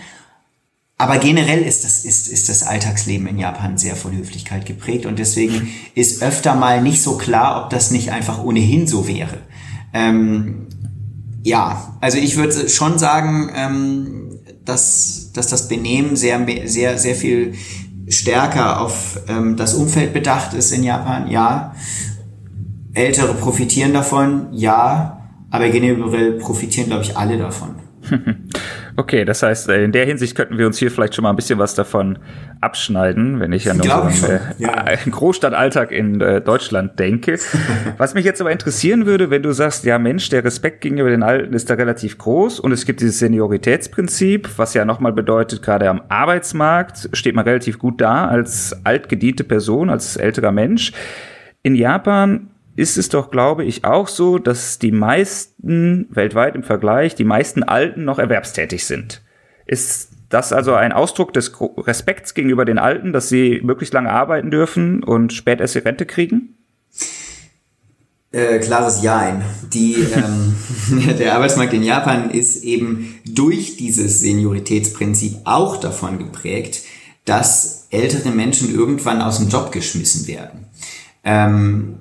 aber 1.01 1.19
generell 1.19 1.63
ist 1.63 1.85
das, 1.85 2.05
ist, 2.05 2.27
ist 2.27 2.49
das 2.49 2.65
Alltagsleben 2.65 3.29
in 3.29 3.39
Japan 3.39 3.79
sehr 3.79 3.95
von 3.95 4.17
Höflichkeit 4.17 4.67
geprägt 4.67 5.07
und 5.07 5.21
deswegen 5.21 5.69
ist 5.95 6.25
öfter 6.25 6.57
mal 6.57 6.83
nicht 6.83 7.03
so 7.03 7.17
klar, 7.17 7.63
ob 7.63 7.71
das 7.71 7.93
nicht 7.93 8.11
einfach 8.11 8.43
ohnehin 8.43 8.89
so 8.89 9.07
wäre. 9.07 9.39
Ähm, 9.95 10.67
ja, 11.45 11.97
also 12.01 12.19
ich 12.19 12.37
würde 12.37 12.69
schon 12.69 12.99
sagen, 12.99 13.49
ähm, 13.55 14.41
dass, 14.65 15.31
dass 15.33 15.47
das 15.47 15.69
Benehmen 15.69 16.17
sehr, 16.17 16.45
sehr, 16.65 16.99
sehr 16.99 17.15
viel 17.15 17.55
stärker 18.09 18.81
auf 18.81 19.21
ähm, 19.29 19.57
das 19.57 19.75
Umfeld 19.75 20.13
bedacht 20.13 20.53
ist 20.53 20.73
in 20.73 20.83
Japan, 20.83 21.31
ja. 21.31 21.75
Ältere 22.93 23.35
profitieren 23.35 23.93
davon, 23.93 24.49
ja. 24.53 25.29
Aber 25.51 25.69
generell 25.69 26.33
profitieren, 26.33 26.89
glaube 26.89 27.05
ich, 27.05 27.17
alle 27.17 27.39
davon. 27.39 27.77
Okay, 28.99 29.25
das 29.25 29.45
heißt, 29.45 29.69
äh, 29.69 29.85
in 29.85 29.93
der 29.93 30.05
Hinsicht 30.07 30.35
könnten 30.35 30.59
wir 30.59 30.67
uns 30.67 30.77
hier 30.77 30.91
vielleicht 30.91 31.15
schon 31.15 31.23
mal 31.23 31.31
ein 31.31 31.37
bisschen 31.37 31.61
was 31.61 31.77
davon 31.77 32.19
abschneiden, 32.61 33.39
wenn 33.39 33.53
ich 33.53 33.71
an 33.71 33.81
unseren 33.81 34.11
äh, 34.29 34.41
ja. 34.59 34.87
Großstadtalltag 35.09 35.93
in 35.93 36.21
äh, 36.21 36.41
Deutschland 36.41 36.99
denke. 36.99 37.39
was 37.97 38.15
mich 38.15 38.25
jetzt 38.25 38.41
aber 38.41 38.51
interessieren 38.51 39.07
würde, 39.07 39.31
wenn 39.31 39.45
du 39.45 39.53
sagst, 39.53 39.85
ja 39.85 40.01
Mensch, 40.01 40.31
der 40.31 40.43
Respekt 40.43 40.81
gegenüber 40.81 41.11
den 41.11 41.23
Alten 41.23 41.55
ist 41.55 41.71
da 41.71 41.75
relativ 41.75 42.19
groß 42.19 42.59
und 42.59 42.73
es 42.73 42.87
gibt 42.87 43.01
dieses 43.01 43.21
Senioritätsprinzip, 43.21 44.49
was 44.57 44.75
ja 44.75 44.85
nochmal 44.85 45.13
bedeutet, 45.13 45.63
gerade 45.63 45.89
am 45.89 46.03
Arbeitsmarkt 46.09 47.09
steht 47.13 47.37
man 47.37 47.45
relativ 47.45 47.79
gut 47.79 48.01
da 48.01 48.27
als 48.27 48.85
altgediente 48.85 49.45
Person, 49.45 49.91
als 49.91 50.17
älterer 50.17 50.51
Mensch. 50.51 50.91
In 51.63 51.77
Japan 51.77 52.49
ist 52.79 52.97
es 52.97 53.09
doch, 53.09 53.33
glaube 53.33 53.65
ich, 53.65 53.85
auch 53.85 54.07
so, 54.07 54.39
dass 54.39 54.79
die 54.79 54.93
meisten 54.93 56.07
weltweit 56.11 56.55
im 56.55 56.63
Vergleich, 56.63 57.17
die 57.17 57.25
meisten 57.25 57.65
Alten 57.65 58.05
noch 58.05 58.21
erwerbstätig 58.21 58.85
sind. 58.85 59.21
Ist 59.67 60.11
das 60.29 60.53
also 60.53 60.75
ein 60.75 60.93
Ausdruck 60.93 61.33
des 61.33 61.53
Respekts 61.61 62.35
gegenüber 62.35 62.65
den 62.65 62.79
Alten, 62.79 63.13
dass 63.13 63.29
sie 63.29 63.61
möglichst 63.65 63.95
lange 63.95 64.13
arbeiten 64.13 64.53
dürfen 64.53 65.03
und 65.03 65.33
spät 65.33 65.61
erst 65.61 65.75
die 65.75 65.81
Rente 65.81 66.07
kriegen? 66.07 66.55
Äh, 68.31 68.61
klares 68.61 69.03
Ja. 69.03 69.43
Die, 69.73 69.97
ähm, 70.15 70.55
der 71.19 71.35
Arbeitsmarkt 71.35 71.73
in 71.73 71.83
Japan 71.83 72.31
ist 72.31 72.63
eben 72.63 73.19
durch 73.27 73.77
dieses 73.77 74.21
Senioritätsprinzip 74.21 75.39
auch 75.43 75.79
davon 75.81 76.19
geprägt, 76.19 76.83
dass 77.25 77.89
ältere 77.91 78.31
Menschen 78.31 78.73
irgendwann 78.73 79.21
aus 79.21 79.39
dem 79.39 79.49
Job 79.49 79.73
geschmissen 79.73 80.29
werden. 80.29 80.67
Ähm, 81.25 81.97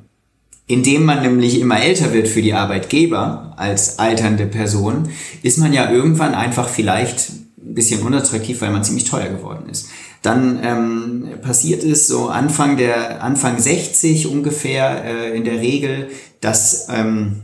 indem 0.68 1.06
man 1.06 1.22
nämlich 1.22 1.60
immer 1.60 1.82
älter 1.82 2.14
wird 2.14 2.28
für 2.28 2.42
die 2.42 2.54
Arbeitgeber 2.54 3.54
als 3.56 4.00
alternde 4.00 4.46
Person, 4.46 5.10
ist 5.42 5.58
man 5.58 5.74
ja 5.74 5.90
irgendwann 5.90 6.36
einfach 6.36 6.68
vielleicht 6.68 7.30
ein 7.58 7.74
bisschen 7.74 8.02
unattraktiv, 8.02 8.62
weil 8.62 8.72
man 8.72 8.84
ziemlich 8.84 9.06
teuer 9.06 9.30
geworden 9.30 9.70
ist. 9.70 9.90
Dann 10.22 10.60
ähm, 10.64 11.30
passiert 11.42 11.84
es 11.84 12.08
so 12.08 12.28
Anfang 12.28 12.76
der 12.76 13.24
Anfang 13.24 13.60
60 13.60 14.28
ungefähr 14.28 15.04
äh, 15.06 15.38
in 15.38 15.46
der 15.46 15.62
Regel, 15.62 16.10
dass 16.42 16.88
ähm, 16.90 17.44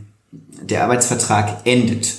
der 0.60 0.84
Arbeitsvertrag 0.84 1.66
endet. 1.66 2.14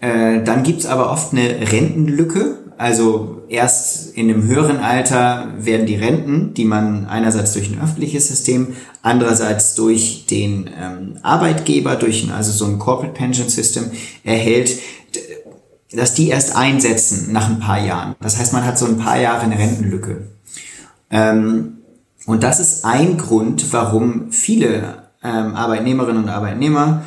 Äh, 0.00 0.42
dann 0.42 0.64
gibt's 0.64 0.86
aber 0.86 1.10
oft 1.10 1.32
eine 1.32 1.70
Rentenlücke 1.70 2.58
also 2.82 3.44
erst 3.48 4.16
in 4.16 4.28
einem 4.28 4.42
höheren 4.42 4.78
Alter 4.78 5.52
werden 5.56 5.86
die 5.86 5.94
Renten, 5.94 6.52
die 6.52 6.64
man 6.64 7.06
einerseits 7.06 7.52
durch 7.52 7.70
ein 7.70 7.80
öffentliches 7.80 8.26
System, 8.26 8.74
andererseits 9.02 9.76
durch 9.76 10.26
den 10.26 10.68
ähm, 10.80 11.16
Arbeitgeber, 11.22 11.94
durch 11.94 12.24
ein, 12.24 12.32
also 12.32 12.50
so 12.50 12.64
ein 12.64 12.80
Corporate 12.80 13.14
Pension 13.14 13.48
System 13.48 13.92
erhält, 14.24 14.80
dass 15.92 16.14
die 16.14 16.30
erst 16.30 16.56
einsetzen 16.56 17.32
nach 17.32 17.48
ein 17.48 17.60
paar 17.60 17.80
Jahren. 17.80 18.16
Das 18.20 18.36
heißt, 18.36 18.52
man 18.52 18.64
hat 18.64 18.78
so 18.78 18.86
ein 18.86 18.98
paar 18.98 19.20
Jahre 19.20 19.42
eine 19.42 19.58
Rentenlücke. 19.58 20.26
Ähm, 21.08 21.74
und 22.26 22.42
das 22.42 22.58
ist 22.58 22.84
ein 22.84 23.16
Grund, 23.16 23.72
warum 23.72 24.32
viele 24.32 25.04
ähm, 25.22 25.54
Arbeitnehmerinnen 25.54 26.24
und 26.24 26.28
Arbeitnehmer 26.28 27.04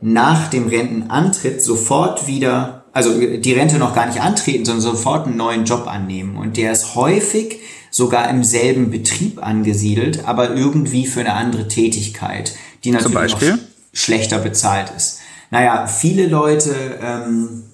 nach 0.00 0.48
dem 0.48 0.68
Rentenantritt 0.68 1.60
sofort 1.60 2.26
wieder 2.26 2.77
also 2.92 3.18
die 3.18 3.52
Rente 3.52 3.78
noch 3.78 3.94
gar 3.94 4.06
nicht 4.06 4.20
antreten, 4.20 4.64
sondern 4.64 4.82
sofort 4.82 5.26
einen 5.26 5.36
neuen 5.36 5.64
Job 5.64 5.86
annehmen. 5.86 6.36
Und 6.36 6.56
der 6.56 6.72
ist 6.72 6.94
häufig 6.94 7.60
sogar 7.90 8.28
im 8.30 8.44
selben 8.44 8.90
Betrieb 8.90 9.42
angesiedelt, 9.42 10.26
aber 10.26 10.54
irgendwie 10.54 11.06
für 11.06 11.20
eine 11.20 11.34
andere 11.34 11.68
Tätigkeit, 11.68 12.54
die 12.84 12.90
natürlich 12.90 13.32
noch 13.32 13.58
schlechter 13.92 14.38
bezahlt 14.38 14.92
ist. 14.96 15.20
Naja, 15.50 15.86
viele 15.86 16.26
Leute 16.26 16.74
ähm, 17.02 17.64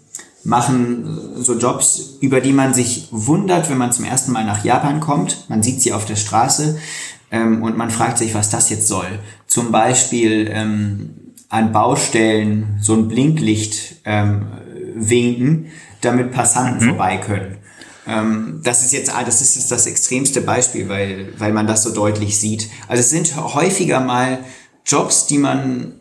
machen 0.45 1.19
so 1.37 1.59
Jobs, 1.59 2.19
über 2.21 2.41
die 2.41 2.53
man 2.53 2.75
sich 2.75 3.09
wundert, 3.11 3.71
wenn 3.71 3.79
man 3.79 3.93
zum 3.93 4.05
ersten 4.05 4.33
Mal 4.33 4.45
nach 4.45 4.65
Japan 4.65 5.01
kommt. 5.01 5.49
Man 5.49 5.63
sieht 5.63 5.81
sie 5.81 5.93
auf 5.93 6.05
der 6.05 6.17
Straße 6.17 6.79
ähm, 7.31 7.63
und 7.63 7.77
man 7.77 7.91
fragt 7.91 8.19
sich, 8.19 8.35
was 8.35 8.51
das 8.51 8.71
jetzt 8.71 8.87
soll. 8.87 9.19
Zum 9.47 9.73
Beispiel 9.73 10.49
ähm, 10.53 11.11
an 11.49 11.73
Baustellen 11.73 12.79
so 12.81 12.95
ein 12.95 13.09
Blinklicht 13.09 13.97
ähm, 14.05 14.47
winken, 14.95 15.67
damit 16.01 16.33
Passanten 16.33 16.85
mhm. 16.85 16.89
vorbei 16.91 17.19
können. 17.19 17.59
Ähm, 18.07 18.61
das 18.63 18.85
ist 18.85 18.93
jetzt, 18.93 19.13
das 19.13 19.41
ist 19.41 19.57
jetzt 19.57 19.71
das 19.71 19.87
extremste 19.87 20.41
Beispiel, 20.41 20.89
weil, 20.89 21.33
weil 21.39 21.53
man 21.53 21.67
das 21.67 21.83
so 21.83 21.93
deutlich 21.93 22.39
sieht. 22.39 22.69
Also 22.89 23.01
es 23.01 23.11
sind 23.11 23.37
häufiger 23.37 24.01
mal 24.01 24.39
Jobs, 24.87 25.27
die 25.27 25.39
man 25.39 25.95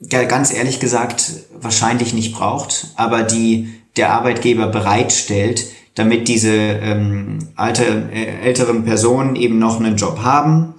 ganz 0.00 0.52
ehrlich 0.52 0.80
gesagt 0.80 1.32
wahrscheinlich 1.60 2.14
nicht 2.14 2.34
braucht, 2.34 2.92
aber 2.96 3.22
die 3.22 3.74
der 3.96 4.12
Arbeitgeber 4.12 4.68
bereitstellt, 4.68 5.66
damit 5.94 6.28
diese 6.28 6.52
ähm, 6.52 7.38
alte, 7.56 8.08
äh, 8.12 8.46
älteren 8.46 8.84
Personen 8.84 9.34
eben 9.34 9.58
noch 9.58 9.80
einen 9.80 9.96
Job 9.96 10.20
haben, 10.22 10.74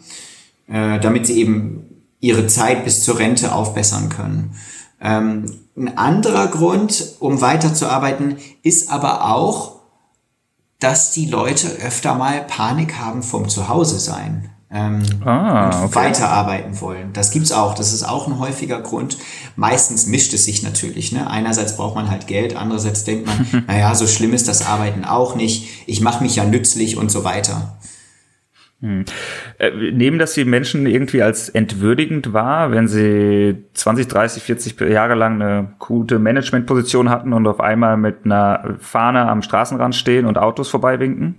äh, 0.67 0.99
damit 0.99 1.27
sie 1.27 1.39
eben 1.39 2.03
ihre 2.21 2.47
Zeit 2.47 2.85
bis 2.85 3.03
zur 3.03 3.19
Rente 3.19 3.53
aufbessern 3.53 4.07
können. 4.09 4.55
Ähm, 5.01 5.45
ein 5.79 5.97
anderer 5.97 6.47
Grund, 6.47 7.15
um 7.19 7.41
weiterzuarbeiten, 7.41 8.37
ist 8.63 8.91
aber 8.91 9.33
auch, 9.33 9.79
dass 10.79 11.11
die 11.11 11.25
Leute 11.25 11.67
öfter 11.85 12.15
mal 12.15 12.41
Panik 12.41 12.97
haben 12.97 13.23
vom 13.23 13.49
Zuhause 13.49 13.99
sein. 13.99 14.49
Ähm, 14.71 15.01
ah, 15.25 15.65
und 15.65 15.85
okay. 15.85 15.95
weiterarbeiten 15.95 16.79
wollen. 16.79 17.11
Das 17.13 17.31
gibt's 17.31 17.51
auch. 17.51 17.73
Das 17.73 17.91
ist 17.91 18.03
auch 18.03 18.27
ein 18.27 18.37
häufiger 18.37 18.79
Grund. 18.81 19.17
Meistens 19.55 20.05
mischt 20.05 20.31
es 20.35 20.45
sich 20.45 20.61
natürlich. 20.61 21.11
Ne? 21.11 21.27
Einerseits 21.27 21.75
braucht 21.75 21.95
man 21.95 22.11
halt 22.11 22.27
Geld, 22.27 22.55
andererseits 22.55 23.03
denkt 23.03 23.25
man, 23.25 23.63
naja, 23.67 23.95
so 23.95 24.05
schlimm 24.05 24.31
ist 24.31 24.47
das 24.47 24.67
Arbeiten 24.67 25.05
auch 25.05 25.33
nicht. 25.33 25.87
Ich 25.87 26.01
mache 26.01 26.23
mich 26.23 26.35
ja 26.35 26.45
nützlich 26.45 26.97
und 26.97 27.09
so 27.09 27.23
weiter. 27.23 27.79
Hm. 28.81 29.03
Äh, 29.57 29.71
nehmen 29.91 30.19
das 30.19 30.33
die 30.33 30.45
Menschen 30.45 30.85
irgendwie 30.85 31.21
als 31.21 31.49
entwürdigend 31.49 32.31
wahr, 32.31 32.71
wenn 32.71 32.87
sie 32.87 33.65
20, 33.73 34.07
30, 34.07 34.43
40 34.43 34.79
Jahre 34.89 35.15
lang 35.15 35.41
eine 35.41 35.73
gute 35.79 36.17
Managementposition 36.17 37.09
hatten 37.09 37.33
und 37.33 37.45
auf 37.45 37.59
einmal 37.59 37.97
mit 37.97 38.23
einer 38.23 38.77
Fahne 38.79 39.27
am 39.27 39.41
Straßenrand 39.41 39.95
stehen 39.95 40.25
und 40.25 40.37
Autos 40.37 40.69
vorbeiwinken? 40.69 41.35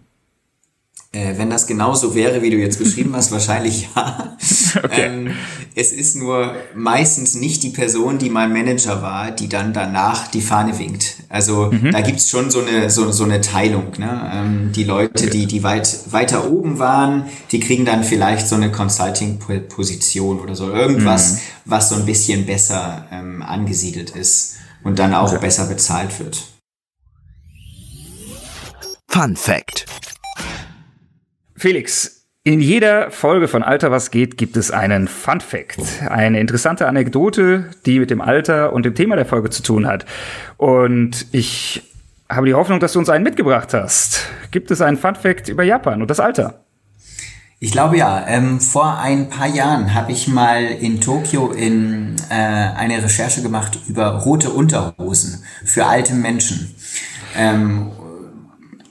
Äh, 1.12 1.38
wenn 1.38 1.50
das 1.50 1.66
genauso 1.66 2.14
wäre, 2.14 2.42
wie 2.42 2.50
du 2.50 2.56
jetzt 2.56 2.78
beschrieben 2.78 3.16
hast, 3.16 3.32
wahrscheinlich 3.32 3.88
ja. 3.96 4.36
Okay. 4.84 5.06
Ähm, 5.06 5.30
es 5.74 5.92
ist 5.92 6.16
nur 6.16 6.54
meistens 6.74 7.34
nicht 7.34 7.62
die 7.62 7.70
Person, 7.70 8.18
die 8.18 8.30
mein 8.30 8.52
Manager 8.52 9.02
war, 9.02 9.30
die 9.30 9.48
dann 9.48 9.72
danach 9.72 10.28
die 10.28 10.42
Fahne 10.42 10.78
winkt. 10.78 11.19
Also 11.30 11.70
mhm. 11.70 11.92
da 11.92 12.00
gibt's 12.00 12.28
schon 12.28 12.50
so 12.50 12.60
eine, 12.60 12.90
so, 12.90 13.12
so 13.12 13.22
eine 13.22 13.40
Teilung. 13.40 13.92
Ne? 13.98 14.30
Ähm, 14.34 14.72
die 14.72 14.82
Leute, 14.82 15.26
okay. 15.26 15.30
die, 15.30 15.46
die 15.46 15.62
weit, 15.62 16.12
weiter 16.12 16.50
oben 16.50 16.80
waren, 16.80 17.26
die 17.52 17.60
kriegen 17.60 17.84
dann 17.84 18.02
vielleicht 18.02 18.48
so 18.48 18.56
eine 18.56 18.72
Consulting-Position 18.72 20.40
oder 20.40 20.56
so. 20.56 20.72
Irgendwas, 20.72 21.34
mhm. 21.34 21.38
was 21.66 21.88
so 21.88 21.94
ein 21.94 22.04
bisschen 22.04 22.46
besser 22.46 23.06
ähm, 23.12 23.42
angesiedelt 23.42 24.10
ist 24.10 24.56
und 24.82 24.98
dann 24.98 25.14
auch 25.14 25.30
okay. 25.30 25.40
besser 25.40 25.66
bezahlt 25.66 26.18
wird. 26.18 26.42
Fun 29.06 29.36
Fact 29.36 29.86
Felix, 31.60 32.19
in 32.42 32.60
jeder 32.60 33.10
Folge 33.10 33.48
von 33.48 33.62
Alter 33.62 33.90
was 33.90 34.10
geht 34.10 34.38
gibt 34.38 34.56
es 34.56 34.70
einen 34.70 35.08
Fun 35.08 35.40
Fact, 35.40 35.80
eine 36.08 36.40
interessante 36.40 36.86
Anekdote, 36.86 37.70
die 37.84 38.00
mit 38.00 38.10
dem 38.10 38.22
Alter 38.22 38.72
und 38.72 38.84
dem 38.84 38.94
Thema 38.94 39.16
der 39.16 39.26
Folge 39.26 39.50
zu 39.50 39.62
tun 39.62 39.86
hat. 39.86 40.06
Und 40.56 41.26
ich 41.32 41.82
habe 42.30 42.46
die 42.46 42.54
Hoffnung, 42.54 42.80
dass 42.80 42.94
du 42.94 42.98
uns 42.98 43.10
einen 43.10 43.24
mitgebracht 43.24 43.74
hast. 43.74 44.26
Gibt 44.52 44.70
es 44.70 44.80
einen 44.80 44.96
Fun 44.96 45.16
Fact 45.16 45.48
über 45.48 45.64
Japan 45.64 46.00
und 46.00 46.10
das 46.10 46.20
Alter? 46.20 46.64
Ich 47.58 47.72
glaube 47.72 47.98
ja. 47.98 48.26
Ähm, 48.26 48.58
vor 48.58 48.98
ein 48.98 49.28
paar 49.28 49.48
Jahren 49.48 49.92
habe 49.92 50.12
ich 50.12 50.26
mal 50.26 50.64
in 50.64 51.02
Tokio 51.02 51.50
in, 51.50 52.16
äh, 52.30 52.34
eine 52.34 53.02
Recherche 53.02 53.42
gemacht 53.42 53.78
über 53.86 54.06
rote 54.20 54.48
Unterhosen 54.48 55.44
für 55.66 55.84
alte 55.84 56.14
Menschen. 56.14 56.74
Ähm, 57.36 57.90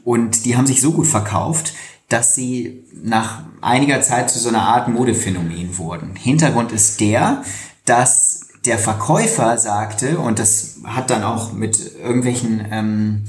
und 0.03 0.45
die 0.45 0.55
haben 0.55 0.67
sich 0.67 0.81
so 0.81 0.91
gut 0.91 1.07
verkauft, 1.07 1.73
dass 2.09 2.33
sie 2.33 2.83
nach 3.03 3.43
einiger 3.61 4.01
Zeit 4.01 4.29
zu 4.29 4.39
so 4.39 4.49
einer 4.49 4.63
Art 4.63 4.87
Modephänomen 4.87 5.77
wurden. 5.77 6.15
Hintergrund 6.15 6.71
ist 6.71 6.99
der, 6.99 7.43
dass 7.85 8.47
der 8.65 8.79
Verkäufer 8.79 9.57
sagte, 9.57 10.19
und 10.19 10.39
das 10.39 10.79
hat 10.83 11.11
dann 11.11 11.23
auch 11.23 11.53
mit 11.53 11.79
irgendwelchen 12.01 12.65
ähm, 12.71 13.25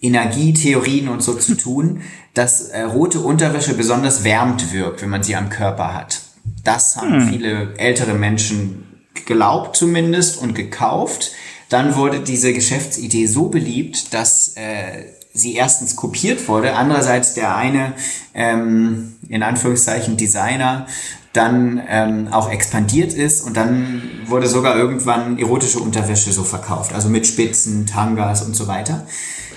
Energietheorien 0.00 1.08
und 1.08 1.22
so 1.22 1.34
zu 1.34 1.56
tun, 1.56 2.02
dass 2.34 2.68
äh, 2.68 2.82
rote 2.82 3.20
Unterwäsche 3.20 3.74
besonders 3.74 4.22
wärmt 4.22 4.72
wirkt, 4.72 5.02
wenn 5.02 5.10
man 5.10 5.22
sie 5.22 5.34
am 5.34 5.48
Körper 5.48 5.94
hat. 5.94 6.20
Das 6.62 6.96
haben 6.96 7.22
hm. 7.22 7.28
viele 7.28 7.74
ältere 7.78 8.14
Menschen 8.14 8.86
geglaubt 9.14 9.76
zumindest 9.76 10.40
und 10.40 10.54
gekauft. 10.54 11.32
Dann 11.68 11.96
wurde 11.96 12.20
diese 12.20 12.52
Geschäftsidee 12.52 13.26
so 13.26 13.48
beliebt, 13.48 14.14
dass 14.14 14.54
äh, 14.56 15.04
sie 15.32 15.54
erstens 15.54 15.96
kopiert 15.96 16.48
wurde, 16.48 16.74
andererseits 16.74 17.34
der 17.34 17.56
eine 17.56 17.92
ähm, 18.34 19.16
in 19.28 19.42
Anführungszeichen 19.42 20.16
Designer 20.16 20.86
dann 21.32 21.80
ähm, 21.88 22.28
auch 22.32 22.50
expandiert 22.50 23.12
ist 23.12 23.42
und 23.42 23.56
dann 23.56 24.02
wurde 24.26 24.48
sogar 24.48 24.76
irgendwann 24.76 25.38
erotische 25.38 25.78
Unterwäsche 25.78 26.32
so 26.32 26.42
verkauft, 26.42 26.92
also 26.92 27.08
mit 27.08 27.26
Spitzen, 27.26 27.86
Tangas 27.86 28.42
und 28.42 28.56
so 28.56 28.66
weiter. 28.66 29.06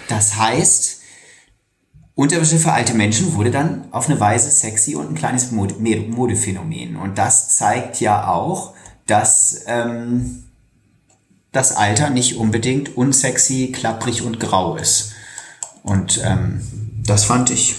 Das 0.07 0.37
heißt, 0.37 1.01
Unterwäsche 2.13 2.59
für 2.59 2.73
alte 2.73 2.93
Menschen 2.93 3.33
wurde 3.35 3.51
dann 3.51 3.87
auf 3.91 4.09
eine 4.09 4.19
Weise 4.19 4.51
sexy 4.51 4.95
und 4.95 5.09
ein 5.09 5.15
kleines 5.15 5.51
Mode 5.51 5.75
Modephänomen. 5.75 6.97
Und 6.97 7.17
das 7.17 7.55
zeigt 7.55 8.01
ja 8.01 8.27
auch, 8.27 8.73
dass 9.07 9.63
ähm, 9.67 10.43
das 11.51 11.75
Alter 11.75 12.09
nicht 12.09 12.37
unbedingt 12.37 12.95
unsexy, 12.95 13.71
klapprig 13.71 14.23
und 14.23 14.39
grau 14.39 14.75
ist. 14.75 15.13
Und 15.83 16.21
ähm, 16.23 16.61
das 17.05 17.25
fand 17.25 17.49
ich 17.49 17.75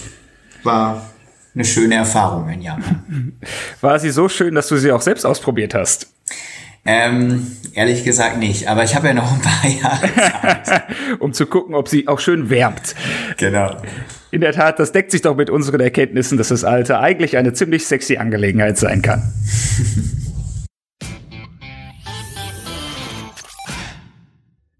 war 0.63 1.09
eine 1.53 1.65
schöne 1.65 1.95
Erfahrung 1.95 2.49
in 2.49 2.61
Japan. 2.61 3.33
War 3.81 3.99
sie 3.99 4.09
so 4.09 4.27
schön, 4.27 4.55
dass 4.55 4.67
du 4.69 4.77
sie 4.77 4.91
auch 4.91 5.01
selbst 5.01 5.25
ausprobiert 5.25 5.75
hast? 5.75 6.07
Ähm, 6.85 7.47
ehrlich 7.73 8.03
gesagt 8.03 8.39
nicht, 8.39 8.67
aber 8.67 8.83
ich 8.83 8.95
habe 8.95 9.07
ja 9.07 9.13
noch 9.13 9.31
ein 9.31 9.41
paar 9.41 9.69
Jahre 9.81 10.63
Zeit. 10.63 10.83
um 11.19 11.31
zu 11.31 11.45
gucken, 11.45 11.75
ob 11.75 11.87
sie 11.87 12.07
auch 12.07 12.19
schön 12.19 12.49
wärmt. 12.49 12.95
Genau. 13.37 13.77
In 14.31 14.41
der 14.41 14.51
Tat, 14.51 14.79
das 14.79 14.91
deckt 14.91 15.11
sich 15.11 15.21
doch 15.21 15.35
mit 15.35 15.49
unseren 15.49 15.79
Erkenntnissen, 15.79 16.37
dass 16.37 16.49
das 16.49 16.63
Alter 16.63 16.99
eigentlich 16.99 17.37
eine 17.37 17.53
ziemlich 17.53 17.85
sexy 17.85 18.17
Angelegenheit 18.17 18.77
sein 18.77 19.01
kann. 19.01 19.31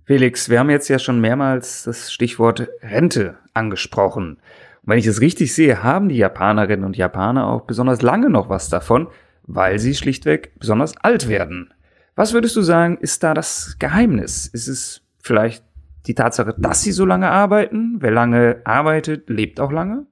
Felix, 0.05 0.50
wir 0.50 0.60
haben 0.60 0.69
jetzt 0.69 0.89
ja 0.89 1.00
schon 1.00 1.22
mehrmals 1.22 1.83
das 1.83 2.12
Stichwort 2.12 2.67
Rente 2.81 3.38
angesprochen. 3.53 4.33
Und 4.33 4.89
wenn 4.89 4.98
ich 4.98 5.07
es 5.07 5.22
richtig 5.22 5.53
sehe, 5.53 5.81
haben 5.81 6.10
die 6.10 6.17
Japanerinnen 6.17 6.86
und 6.86 6.98
Japaner 6.98 7.48
auch 7.48 7.62
besonders 7.62 8.01
lange 8.01 8.29
noch 8.29 8.50
was 8.50 8.67
davon, 8.67 9.07
weil 9.43 9.79
sie 9.79 9.95
schlichtweg 9.95 10.60
besonders 10.60 10.98
alt 10.98 11.29
werden. 11.29 11.74
Was 12.15 12.33
würdest 12.33 12.55
du 12.57 12.62
sagen, 12.62 12.98
ist 13.00 13.24
da 13.24 13.33
das 13.33 13.77
Geheimnis? 13.79 14.45
Ist 14.48 14.67
es 14.67 15.01
vielleicht 15.22 15.63
die 16.05 16.15
Tatsache, 16.15 16.53
dass 16.57 16.81
sie 16.81 16.91
so 16.91 17.05
lange 17.05 17.29
arbeiten? 17.29 17.95
Wer 18.00 18.12
lange 18.12 18.62
arbeitet, 18.65 19.29
lebt 19.29 19.62
auch 19.62 19.72
lange? 19.72 20.05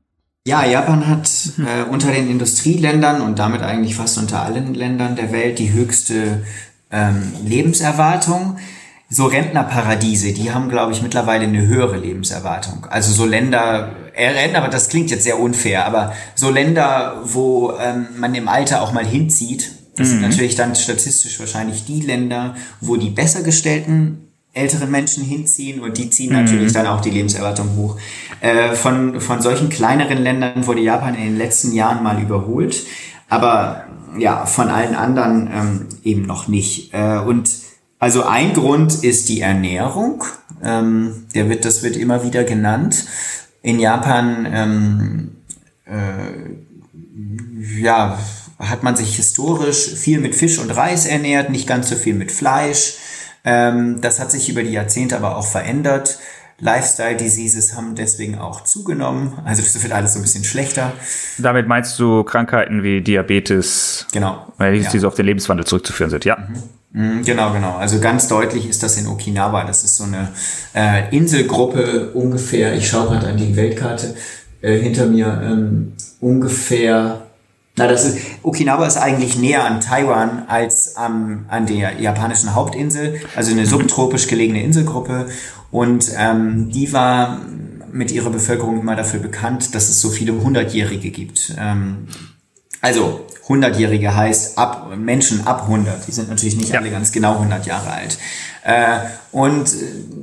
Ja, 0.48 0.66
Japan 0.66 1.08
hat 1.08 1.30
äh, 1.60 1.84
unter 1.84 2.12
den 2.12 2.30
Industrieländern 2.30 3.22
und 3.22 3.38
damit 3.38 3.62
eigentlich 3.62 3.96
fast 3.96 4.18
unter 4.18 4.42
allen 4.42 4.74
Ländern 4.74 5.16
der 5.16 5.32
Welt 5.32 5.60
die 5.60 5.74
höchste 5.74 6.44
ähm, 6.90 7.34
Lebenserwartung. 7.46 8.58
So 9.14 9.26
Rentnerparadiese, 9.26 10.32
die 10.32 10.54
haben, 10.54 10.70
glaube 10.70 10.94
ich, 10.94 11.02
mittlerweile 11.02 11.44
eine 11.44 11.68
höhere 11.68 11.98
Lebenserwartung. 11.98 12.88
Also 12.90 13.12
so 13.12 13.26
Länder, 13.26 13.92
äh, 14.16 14.56
aber 14.56 14.70
das 14.70 14.88
klingt 14.88 15.12
jetzt 15.12 15.26
sehr 15.26 15.38
unfair, 15.38 15.86
aber 15.86 16.14
so 16.34 16.50
Länder, 16.50 17.22
wo 17.26 17.74
ähm, 17.78 18.08
man 18.18 18.34
im 18.34 18.48
Alter 18.48 18.82
auch 18.82 18.94
mal 18.94 19.06
hinzieht, 19.06 19.70
das 19.98 20.08
mhm. 20.08 20.12
sind 20.12 20.22
natürlich 20.22 20.56
dann 20.56 20.76
statistisch 20.76 21.38
wahrscheinlich 21.42 21.84
die 21.84 22.00
Länder, 22.00 22.56
wo 22.80 22.96
die 22.96 23.10
besser 23.10 23.44
gestellten 23.44 24.30
älteren 24.54 24.90
Menschen 24.92 25.24
hinziehen 25.24 25.82
und 25.82 25.98
die 25.98 26.10
ziehen 26.10 26.30
mhm. 26.30 26.44
natürlich 26.44 26.72
dann 26.72 26.88
auch 26.88 27.02
die 27.02 27.10
Lebenserwartung 27.10 27.76
hoch. 27.76 27.98
Äh, 28.40 28.76
von, 28.76 29.20
von 29.20 29.42
solchen 29.42 29.68
kleineren 29.68 30.20
Ländern 30.20 30.66
wurde 30.68 30.82
Japan 30.82 31.16
in 31.16 31.24
den 31.24 31.38
letzten 31.38 31.74
Jahren 31.74 32.02
mal 32.02 32.22
überholt, 32.22 32.86
aber 33.28 33.86
ja, 34.18 34.46
von 34.46 34.70
allen 34.70 34.96
anderen 34.96 35.50
ähm, 35.54 35.86
eben 36.04 36.24
noch 36.24 36.48
nicht. 36.48 36.94
Äh, 36.94 37.20
und 37.20 37.50
also 38.02 38.24
ein 38.24 38.54
Grund 38.54 39.04
ist 39.04 39.30
die 39.30 39.42
Ernährung. 39.42 40.24
Ähm, 40.64 41.28
der 41.36 41.50
wird, 41.50 41.66
das 41.66 41.84
wird 41.84 41.96
immer 41.96 42.24
wieder 42.24 42.44
genannt. 42.44 43.06
In 43.62 43.80
Japan 43.80 44.48
ähm, 44.52 45.32
äh, 45.86 47.80
ja, 47.80 48.18
hat 48.58 48.82
man 48.82 48.96
sich 48.96 49.16
historisch 49.18 49.94
viel 49.94 50.20
mit 50.20 50.34
Fisch 50.34 50.58
und 50.58 50.72
Reis 50.72 51.06
ernährt, 51.06 51.52
nicht 51.52 51.68
ganz 51.68 51.90
so 51.90 51.96
viel 51.96 52.16
mit 52.16 52.32
Fleisch. 52.32 52.96
Ähm, 53.46 54.02
das 54.02 54.20
hat 54.20 54.32
sich 54.32 54.50
über 54.50 54.64
die 54.64 54.72
Jahrzehnte 54.72 55.16
aber 55.16 55.38
auch 55.38 55.46
verändert. 55.46 56.18
Lifestyle 56.58 57.18
Diseases 57.18 57.76
haben 57.76 57.94
deswegen 57.94 58.40
auch 58.40 58.64
zugenommen. 58.64 59.34
Also 59.46 59.62
das 59.62 59.80
wird 59.80 59.94
alles 59.94 60.14
so 60.14 60.20
ein 60.20 60.24
bisschen 60.24 60.44
schlechter. 60.44 60.92
Damit 61.38 61.68
meinst 61.68 62.00
du 62.00 62.24
Krankheiten 62.24 62.82
wie 62.82 63.02
Diabetes? 63.02 64.08
Genau. 64.12 64.52
Weil 64.58 64.74
die 64.74 64.80
ja. 64.80 64.90
so 64.90 65.08
auf 65.08 65.16
den 65.16 65.28
Lebenswandel 65.28 65.68
zurückzuführen 65.68 66.10
sind, 66.10 66.26
ja. 66.26 66.38
Mhm. 66.38 66.81
Mhm. 66.92 67.24
Genau, 67.24 67.54
genau. 67.54 67.76
Also 67.76 68.00
ganz 68.00 68.28
deutlich 68.28 68.68
ist 68.68 68.84
das 68.84 68.98
in 68.98 69.08
Okinawa. 69.08 69.64
Das 69.66 69.84
ist 69.84 69.98
so 69.98 70.04
eine 70.04 70.30
äh, 70.74 71.16
Inselgruppe 71.16 72.12
ungefähr. 72.14 72.74
Ich 72.76 72.88
schaue 72.88 73.08
gerade 73.08 73.28
an 73.28 73.38
die 73.38 73.56
Weltkarte 73.56 74.16
äh, 74.62 74.78
hinter 74.78 75.06
mir. 75.06 75.42
Ähm, 75.44 75.94
ungefähr 76.20 77.22
na, 77.78 77.88
das 77.88 78.06
ist, 78.06 78.18
Okinawa 78.44 78.86
ist 78.86 78.98
eigentlich 78.98 79.38
näher 79.38 79.64
an 79.64 79.80
Taiwan 79.80 80.44
als 80.48 80.96
ähm, 81.04 81.46
an 81.48 81.66
der 81.66 82.02
japanischen 82.02 82.54
Hauptinsel, 82.54 83.22
also 83.36 83.52
eine 83.52 83.66
subtropisch 83.66 84.28
gelegene 84.28 84.62
Inselgruppe. 84.62 85.28
Und 85.72 86.12
ähm, 86.18 86.70
die 86.70 86.92
war 86.92 87.40
mit 87.92 88.12
ihrer 88.12 88.30
Bevölkerung 88.30 88.80
immer 88.80 88.96
dafür 88.96 89.20
bekannt, 89.22 89.74
dass 89.74 89.90
es 89.90 90.02
so 90.02 90.10
viele 90.10 90.34
Hundertjährige 90.34 91.12
gibt. 91.12 91.56
Ähm, 91.58 92.08
also 92.82 93.26
Hundertjährige 93.48 94.16
heißt 94.16 94.58
ab 94.58 94.92
Menschen 94.96 95.46
ab 95.46 95.64
100. 95.64 96.08
Die 96.08 96.12
sind 96.12 96.30
natürlich 96.30 96.56
nicht 96.56 96.70
ja. 96.70 96.80
alle 96.80 96.90
ganz 96.90 97.12
genau 97.12 97.34
100 97.34 97.66
Jahre 97.66 97.92
alt. 97.92 98.18
Äh, 98.64 99.00
und 99.32 99.74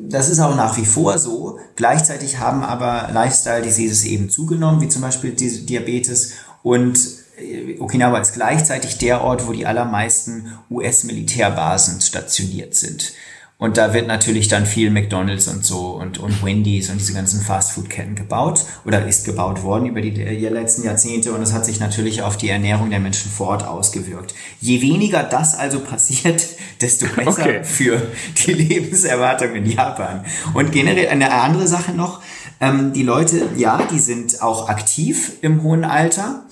das 0.08 0.28
ist 0.28 0.40
auch 0.40 0.54
nach 0.54 0.76
wie 0.76 0.84
vor 0.84 1.18
so. 1.18 1.58
Gleichzeitig 1.76 2.38
haben 2.38 2.62
aber 2.62 3.10
Lifestyle-Diseases 3.12 4.04
eben 4.04 4.30
zugenommen, 4.30 4.80
wie 4.80 4.88
zum 4.88 5.02
Beispiel 5.02 5.32
Diabetes. 5.32 6.34
Und 6.62 6.98
äh, 7.38 7.78
Okinawa 7.78 8.18
ist 8.18 8.34
gleichzeitig 8.34 8.98
der 8.98 9.22
Ort, 9.22 9.46
wo 9.46 9.52
die 9.52 9.66
allermeisten 9.66 10.52
US-Militärbasen 10.70 12.00
stationiert 12.00 12.74
sind. 12.74 13.12
Und 13.60 13.76
da 13.76 13.92
wird 13.92 14.06
natürlich 14.06 14.46
dann 14.46 14.66
viel 14.66 14.88
McDonalds 14.88 15.48
und 15.48 15.64
so 15.64 15.88
und, 15.88 16.18
und 16.18 16.44
Wendy's 16.44 16.90
und 16.90 17.00
diese 17.00 17.12
ganzen 17.12 17.40
Fastfood-Ketten 17.40 18.14
gebaut 18.14 18.64
oder 18.84 19.04
ist 19.04 19.24
gebaut 19.24 19.64
worden 19.64 19.86
über 19.86 20.00
die, 20.00 20.12
die 20.12 20.24
letzten 20.24 20.84
Jahrzehnte 20.84 21.32
und 21.32 21.42
es 21.42 21.52
hat 21.52 21.64
sich 21.64 21.80
natürlich 21.80 22.22
auf 22.22 22.36
die 22.36 22.50
Ernährung 22.50 22.90
der 22.90 23.00
Menschen 23.00 23.32
vor 23.32 23.48
Ort 23.48 23.66
ausgewirkt. 23.66 24.32
Je 24.60 24.80
weniger 24.80 25.24
das 25.24 25.56
also 25.56 25.80
passiert, 25.80 26.46
desto 26.80 27.06
besser 27.08 27.42
okay. 27.42 27.64
für 27.64 28.00
die 28.46 28.52
Lebenserwartung 28.52 29.52
in 29.56 29.66
Japan. 29.66 30.24
Und 30.54 30.70
generell 30.70 31.08
eine 31.08 31.32
andere 31.32 31.66
Sache 31.66 31.90
noch, 31.90 32.22
ähm, 32.60 32.92
die 32.92 33.02
Leute, 33.02 33.48
ja, 33.56 33.82
die 33.90 33.98
sind 33.98 34.40
auch 34.40 34.68
aktiv 34.68 35.32
im 35.40 35.64
hohen 35.64 35.84
Alter 35.84 36.44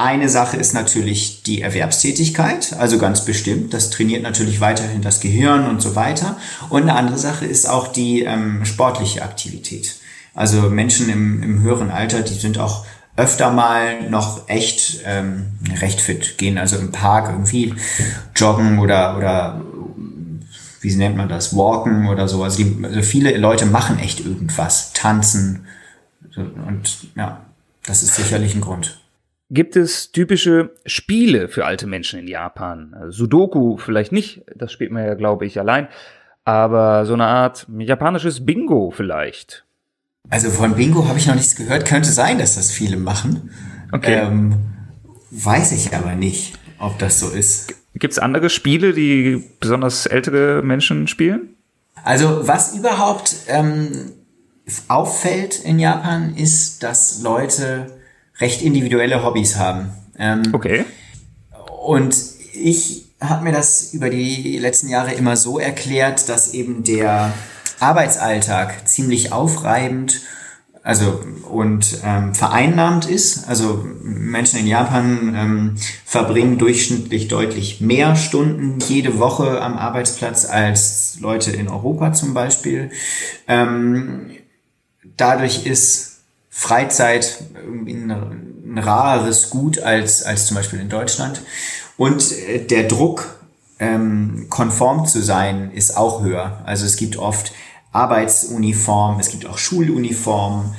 eine 0.00 0.28
Sache 0.28 0.56
ist 0.56 0.72
natürlich 0.72 1.42
die 1.42 1.60
Erwerbstätigkeit, 1.60 2.74
also 2.78 2.98
ganz 2.98 3.24
bestimmt. 3.24 3.74
Das 3.74 3.90
trainiert 3.90 4.22
natürlich 4.22 4.60
weiterhin 4.60 5.02
das 5.02 5.20
Gehirn 5.20 5.66
und 5.66 5.82
so 5.82 5.94
weiter. 5.94 6.36
Und 6.70 6.82
eine 6.82 6.94
andere 6.94 7.18
Sache 7.18 7.44
ist 7.44 7.68
auch 7.68 7.88
die 7.88 8.22
ähm, 8.22 8.64
sportliche 8.64 9.22
Aktivität. 9.22 9.96
Also 10.34 10.70
Menschen 10.70 11.08
im, 11.10 11.42
im 11.42 11.60
höheren 11.60 11.90
Alter, 11.90 12.22
die 12.22 12.34
sind 12.34 12.58
auch 12.58 12.86
öfter 13.16 13.50
mal 13.50 14.08
noch 14.08 14.48
echt 14.48 15.00
ähm, 15.04 15.58
recht 15.80 16.00
fit, 16.00 16.38
gehen 16.38 16.56
also 16.56 16.76
im 16.78 16.92
Park 16.92 17.28
irgendwie 17.28 17.74
joggen 18.34 18.78
oder 18.78 19.18
oder 19.18 19.60
wie 20.80 20.96
nennt 20.96 21.16
man 21.16 21.28
das, 21.28 21.54
walken 21.54 22.08
oder 22.08 22.26
so. 22.26 22.42
Also, 22.42 22.62
die, 22.62 22.84
also 22.84 23.02
viele 23.02 23.36
Leute 23.36 23.66
machen 23.66 23.98
echt 23.98 24.20
irgendwas, 24.20 24.94
tanzen 24.94 25.66
und 26.36 27.08
ja, 27.16 27.44
das 27.84 28.02
ist 28.02 28.14
sicherlich 28.14 28.54
ein 28.54 28.62
Grund 28.62 28.99
gibt 29.50 29.76
es 29.76 30.12
typische 30.12 30.70
Spiele 30.86 31.48
für 31.48 31.66
alte 31.66 31.86
Menschen 31.86 32.20
in 32.20 32.28
Japan. 32.28 32.94
Also 32.94 33.24
Sudoku 33.24 33.76
vielleicht 33.76 34.12
nicht, 34.12 34.42
das 34.54 34.72
spielt 34.72 34.92
man 34.92 35.04
ja, 35.04 35.14
glaube 35.14 35.46
ich, 35.46 35.58
allein, 35.58 35.88
aber 36.44 37.04
so 37.04 37.14
eine 37.14 37.26
Art 37.26 37.66
japanisches 37.78 38.46
Bingo 38.46 38.90
vielleicht. 38.90 39.64
Also 40.28 40.50
von 40.50 40.74
Bingo 40.74 41.08
habe 41.08 41.18
ich 41.18 41.26
noch 41.26 41.34
nichts 41.34 41.56
gehört. 41.56 41.86
Könnte 41.86 42.10
sein, 42.10 42.38
dass 42.38 42.54
das 42.54 42.70
viele 42.70 42.96
machen. 42.96 43.50
Okay. 43.90 44.20
Ähm, 44.20 44.54
weiß 45.30 45.72
ich 45.72 45.94
aber 45.94 46.14
nicht, 46.14 46.58
ob 46.78 46.98
das 46.98 47.18
so 47.18 47.28
ist. 47.30 47.74
Gibt 47.94 48.12
es 48.12 48.18
andere 48.18 48.50
Spiele, 48.50 48.92
die 48.92 49.44
besonders 49.58 50.06
ältere 50.06 50.62
Menschen 50.62 51.08
spielen? 51.08 51.56
Also 52.04 52.46
was 52.46 52.76
überhaupt 52.76 53.34
ähm, 53.48 54.12
auffällt 54.88 55.58
in 55.64 55.78
Japan, 55.78 56.34
ist, 56.36 56.82
dass 56.82 57.22
Leute 57.22 57.99
recht 58.40 58.62
individuelle 58.62 59.24
Hobbys 59.24 59.56
haben. 59.56 59.90
Ähm, 60.18 60.42
okay. 60.52 60.84
Und 61.84 62.16
ich 62.54 63.06
habe 63.20 63.44
mir 63.44 63.52
das 63.52 63.92
über 63.92 64.10
die 64.10 64.58
letzten 64.58 64.88
Jahre 64.88 65.12
immer 65.12 65.36
so 65.36 65.58
erklärt, 65.58 66.28
dass 66.28 66.54
eben 66.54 66.84
der 66.84 67.32
Arbeitsalltag 67.78 68.88
ziemlich 68.88 69.32
aufreibend 69.32 70.22
also 70.82 71.20
und 71.50 71.98
ähm, 72.04 72.34
vereinnahmt 72.34 73.08
ist. 73.08 73.48
Also 73.48 73.84
Menschen 74.02 74.60
in 74.60 74.66
Japan 74.66 75.34
ähm, 75.36 75.74
verbringen 76.04 76.58
durchschnittlich 76.58 77.28
deutlich 77.28 77.80
mehr 77.80 78.16
Stunden 78.16 78.78
jede 78.88 79.18
Woche 79.18 79.60
am 79.60 79.76
Arbeitsplatz 79.76 80.46
als 80.46 81.18
Leute 81.20 81.50
in 81.50 81.68
Europa 81.68 82.12
zum 82.12 82.32
Beispiel. 82.32 82.90
Ähm, 83.46 84.30
dadurch 85.16 85.66
ist 85.66 86.09
Freizeit 86.60 87.42
ein, 87.56 88.10
ein 88.10 88.78
rareres 88.78 89.48
Gut 89.48 89.78
als, 89.78 90.24
als 90.24 90.44
zum 90.44 90.58
Beispiel 90.58 90.78
in 90.78 90.90
Deutschland. 90.90 91.40
Und 91.96 92.32
äh, 92.32 92.58
der 92.58 92.82
Druck, 92.82 93.40
ähm, 93.78 94.48
konform 94.50 95.06
zu 95.06 95.22
sein, 95.22 95.70
ist 95.72 95.96
auch 95.96 96.22
höher. 96.22 96.60
Also 96.66 96.84
es 96.84 96.96
gibt 96.96 97.16
oft 97.16 97.54
Arbeitsuniform, 97.92 99.18
es 99.20 99.30
gibt 99.30 99.46
auch 99.46 99.56
Schuluniformen. 99.56 100.74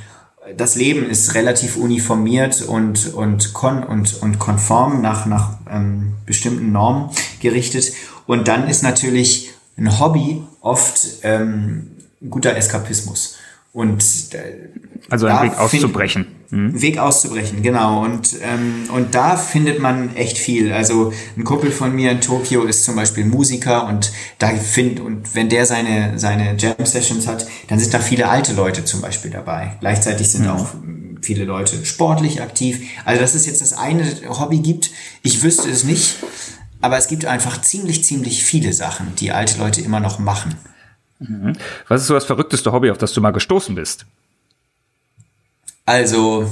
Das 0.55 0.75
Leben 0.75 1.09
ist 1.09 1.33
relativ 1.33 1.77
uniformiert 1.77 2.61
und, 2.61 3.15
und, 3.15 3.53
kon 3.53 3.83
und, 3.83 4.21
und 4.21 4.37
konform 4.37 5.01
nach, 5.01 5.25
nach 5.25 5.57
ähm, 5.67 6.13
bestimmten 6.27 6.71
Normen 6.71 7.09
gerichtet. 7.39 7.91
Und 8.27 8.47
dann 8.47 8.67
ist 8.67 8.83
natürlich 8.83 9.49
ein 9.77 9.99
Hobby 9.99 10.43
oft 10.61 11.07
ähm, 11.23 11.97
guter 12.29 12.55
Eskapismus. 12.55 13.37
Und 13.73 14.03
äh, 14.33 14.69
also 15.09 15.27
ein 15.27 15.43
Weg 15.43 15.57
auszubrechen. 15.57 16.27
Mhm. 16.49 16.81
Weg 16.81 16.97
auszubrechen, 16.97 17.61
genau. 17.63 18.03
Und, 18.03 18.35
ähm, 18.41 18.89
und 18.93 19.15
da 19.15 19.37
findet 19.37 19.79
man 19.79 20.15
echt 20.15 20.37
viel. 20.37 20.73
Also 20.73 21.13
ein 21.37 21.45
Kumpel 21.45 21.71
von 21.71 21.95
mir 21.95 22.11
in 22.11 22.19
Tokio 22.19 22.63
ist 22.63 22.83
zum 22.83 22.97
Beispiel 22.97 23.23
Musiker 23.23 23.87
und 23.87 24.11
da 24.39 24.49
findet, 24.49 24.99
und 24.99 25.33
wenn 25.35 25.47
der 25.47 25.65
seine, 25.65 26.19
seine 26.19 26.55
Jam-Sessions 26.57 27.27
hat, 27.27 27.47
dann 27.69 27.79
sind 27.79 27.93
da 27.93 27.99
viele 27.99 28.27
alte 28.27 28.53
Leute 28.53 28.83
zum 28.83 28.99
Beispiel 28.99 29.31
dabei. 29.31 29.77
Gleichzeitig 29.79 30.29
sind 30.29 30.43
mhm. 30.43 30.49
auch 30.49 30.67
viele 31.21 31.45
Leute 31.45 31.85
sportlich 31.85 32.41
aktiv. 32.41 32.81
Also 33.05 33.21
dass 33.21 33.35
es 33.35 33.45
jetzt 33.45 33.61
das 33.61 33.71
eine 33.71 34.05
Hobby 34.27 34.59
gibt, 34.59 34.91
ich 35.23 35.43
wüsste 35.43 35.69
es 35.69 35.85
nicht, 35.85 36.17
aber 36.81 36.97
es 36.97 37.07
gibt 37.07 37.25
einfach 37.25 37.61
ziemlich, 37.61 38.03
ziemlich 38.03 38.43
viele 38.43 38.73
Sachen, 38.73 39.15
die 39.19 39.31
alte 39.31 39.59
Leute 39.59 39.79
immer 39.79 40.01
noch 40.01 40.19
machen. 40.19 40.55
Mhm. 41.21 41.53
Was 41.87 42.01
ist 42.01 42.07
so 42.07 42.15
das 42.15 42.25
verrückteste 42.25 42.71
Hobby, 42.71 42.89
auf 42.91 42.97
das 42.97 43.13
du 43.13 43.21
mal 43.21 43.31
gestoßen 43.31 43.75
bist? 43.75 44.05
Also, 45.85 46.47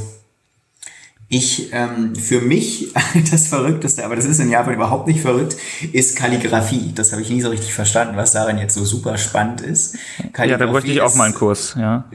ich, 1.31 1.71
ähm, 1.73 2.15
für 2.15 2.41
mich 2.41 2.91
das 3.31 3.47
Verrückteste, 3.47 4.03
aber 4.03 4.15
das 4.15 4.25
ist 4.25 4.39
in 4.39 4.49
Japan 4.49 4.73
überhaupt 4.73 5.07
nicht 5.07 5.21
verrückt, 5.21 5.55
ist 5.91 6.15
Kalligrafie. 6.15 6.91
Das 6.93 7.11
habe 7.11 7.21
ich 7.21 7.29
nie 7.29 7.41
so 7.41 7.49
richtig 7.49 7.73
verstanden, 7.73 8.17
was 8.17 8.31
daran 8.31 8.57
jetzt 8.57 8.73
so 8.73 8.83
super 8.83 9.17
spannend 9.17 9.61
ist. 9.61 9.95
Ja, 10.37 10.57
da 10.57 10.65
bräuchte 10.65 10.91
ich 10.91 11.01
auch 11.01 11.13
mal 11.13 11.25
einen 11.25 11.35
Kurs, 11.35 11.75
ja. 11.77 12.05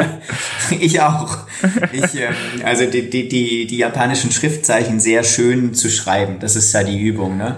ich 0.80 1.00
auch. 1.00 1.38
Ich, 1.92 2.14
ähm, 2.14 2.34
also 2.64 2.86
die, 2.86 3.10
die, 3.10 3.28
die, 3.28 3.66
die 3.66 3.76
japanischen 3.76 4.30
Schriftzeichen 4.30 5.00
sehr 5.00 5.24
schön 5.24 5.74
zu 5.74 5.90
schreiben, 5.90 6.38
das 6.38 6.54
ist 6.54 6.72
ja 6.72 6.84
die 6.84 7.00
Übung. 7.00 7.36
Ne? 7.36 7.56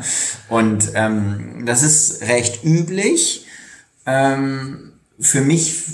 Und 0.49 0.91
ähm, 0.95 1.65
das 1.67 1.83
ist 1.83 2.23
recht 2.23 2.65
üblich. 2.65 3.44
Ähm, 4.07 4.93
für 5.19 5.41
mich 5.41 5.85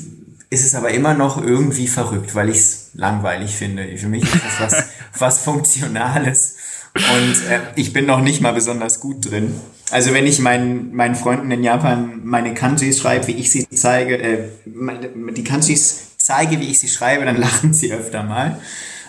ist 0.50 0.64
es 0.64 0.74
aber 0.74 0.90
immer 0.90 1.14
noch 1.14 1.40
irgendwie 1.40 1.86
verrückt, 1.86 2.34
weil 2.34 2.48
ich 2.48 2.56
es 2.56 2.90
langweilig 2.94 3.54
finde. 3.56 3.96
Für 3.96 4.08
mich 4.08 4.24
ist 4.24 4.34
es 4.34 4.60
was, 4.60 4.84
was 5.18 5.38
Funktionales 5.40 6.56
und 6.94 7.48
äh, 7.48 7.60
ich 7.76 7.92
bin 7.92 8.06
noch 8.06 8.20
nicht 8.20 8.40
mal 8.40 8.52
besonders 8.52 8.98
gut 8.98 9.30
drin. 9.30 9.54
Also 9.92 10.12
wenn 10.12 10.26
ich 10.26 10.40
meinen, 10.40 10.94
meinen 10.94 11.14
Freunden 11.14 11.50
in 11.50 11.62
Japan 11.62 12.20
meine 12.24 12.54
Kanjis 12.54 13.00
schreibe, 13.00 13.28
wie 13.28 13.32
ich 13.32 13.50
sie 13.50 13.68
zeige, 13.68 14.18
äh, 14.18 14.48
die 14.66 15.44
Kanjis 15.44 16.16
zeige, 16.16 16.60
wie 16.60 16.68
ich 16.68 16.80
sie 16.80 16.88
schreibe, 16.88 17.24
dann 17.24 17.36
lachen 17.40 17.72
sie 17.72 17.92
öfter 17.92 18.22
mal. 18.24 18.60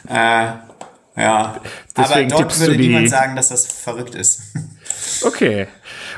Äh, 0.08 0.54
ja, 1.18 1.60
Deswegen 1.98 2.32
aber 2.32 2.44
dort 2.44 2.60
würde 2.60 2.78
niemand 2.78 3.10
sagen, 3.10 3.36
dass 3.36 3.50
das 3.50 3.66
verrückt 3.66 4.16
ist. 4.16 4.42
Okay. 5.26 5.68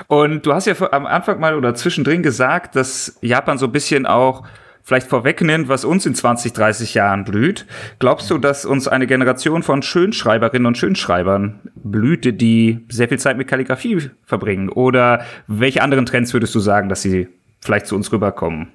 Und 0.08 0.46
du 0.46 0.54
hast 0.54 0.68
ja 0.68 0.76
am 0.92 1.06
Anfang 1.06 1.40
mal 1.40 1.56
oder 1.56 1.76
zwischendrin 1.76 2.24
gesagt, 2.24 2.76
dass 2.76 3.18
Japan 3.22 3.58
so 3.58 3.66
ein 3.66 3.72
bisschen 3.72 4.06
auch 4.06 4.44
vielleicht 4.84 5.08
vorwegnimmt, 5.08 5.70
was 5.70 5.86
uns 5.86 6.06
in 6.06 6.14
20, 6.14 6.54
30 6.54 6.94
Jahren 6.94 7.24
blüht. 7.24 7.66
Glaubst 8.00 8.30
du, 8.30 8.38
dass 8.38 8.66
uns 8.66 8.88
eine 8.88 9.08
Generation 9.08 9.64
von 9.64 9.82
Schönschreiberinnen 9.82 10.66
und 10.66 10.78
Schönschreibern 10.78 11.62
blüht, 11.76 12.42
die 12.42 12.86
sehr 12.90 13.08
viel 13.08 13.20
Zeit 13.20 13.38
mit 13.38 13.48
Kalligrafie 13.48 14.12
verbringen? 14.26 14.70
Oder 14.70 15.26
welche 15.48 15.82
anderen 15.82 16.06
Trends 16.06 16.34
würdest 16.34 16.54
du 16.54 16.60
sagen, 16.60 16.90
dass 16.90 17.02
sie 17.02 17.30
vielleicht 17.62 17.88
zu 17.88 17.96
uns 17.96 18.12
rüberkommen? 18.12 18.68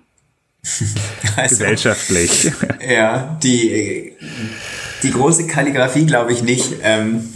Also, 1.36 1.56
Gesellschaftlich. 1.56 2.50
Ja, 2.80 3.38
die, 3.42 4.12
die 5.04 5.10
große 5.12 5.46
Kalligrafie 5.46 6.04
glaube 6.04 6.32
ich 6.32 6.42
nicht. 6.42 6.74
Ähm, 6.82 7.28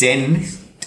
denn 0.00 0.44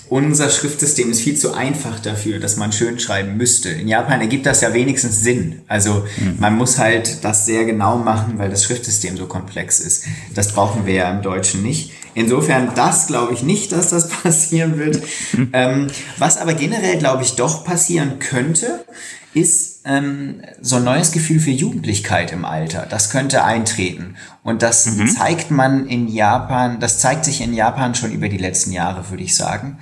unser 0.10 0.50
Schriftsystem 0.50 1.12
ist 1.12 1.22
viel 1.22 1.38
zu 1.38 1.54
einfach 1.54 2.00
dafür, 2.00 2.40
dass 2.40 2.58
man 2.58 2.72
schön 2.72 3.00
schreiben 3.00 3.38
müsste. 3.38 3.70
In 3.70 3.88
Japan 3.88 4.22
ergibt 4.22 4.46
das 4.46 4.62
ja 4.62 4.74
wenigstens 4.74 5.22
Sinn. 5.22 5.62
Also 5.68 6.06
mhm. 6.18 6.38
man 6.40 6.58
muss 6.58 6.80
halt 6.80 7.24
das 7.24 7.46
sehr 7.46 7.66
genau 7.66 7.98
machen, 7.98 8.40
weil 8.40 8.50
das 8.50 8.64
Schriftsystem 8.64 9.18
so 9.18 9.28
komplex 9.28 9.80
ist. 9.80 10.06
Das 10.34 10.52
brauchen 10.52 10.86
wir 10.88 10.96
ja 10.96 11.12
im 11.12 11.22
Deutschen 11.22 11.62
nicht. 11.62 11.92
Insofern, 12.16 12.72
das 12.76 13.08
glaube 13.08 13.34
ich 13.34 13.44
nicht, 13.44 13.72
dass 13.72 13.90
das 13.90 14.10
passieren 14.24 14.78
wird. 14.78 15.02
Mhm. 15.34 15.50
Ähm, 15.60 15.88
was 16.18 16.38
aber 16.38 16.54
generell, 16.54 16.98
glaube 16.98 17.24
ich, 17.24 17.36
doch 17.36 17.66
passieren 17.66 18.20
könnte, 18.20 18.86
ist 19.34 19.69
ähm, 19.86 20.42
so 20.62 20.78
ein 20.78 20.84
neues 20.84 21.12
Gefühl 21.12 21.40
für 21.40 21.52
Jugendlichkeit 21.52 22.32
im 22.32 22.46
Alter. 22.46 22.86
Das 22.90 23.10
könnte 23.10 23.44
eintreten. 23.44 24.16
Und 24.44 24.62
das 24.62 24.86
mhm. 24.86 25.08
zeigt 25.10 25.52
man 25.52 25.88
in 25.88 26.08
Japan, 26.08 26.80
das 26.80 27.00
zeigt 27.00 27.26
sich 27.26 27.42
in 27.42 27.54
Japan 27.54 27.96
schon 27.96 28.12
über 28.12 28.30
die 28.30 28.38
letzten 28.38 28.72
Jahre, 28.72 29.10
würde 29.10 29.24
ich 29.24 29.36
sagen. 29.36 29.80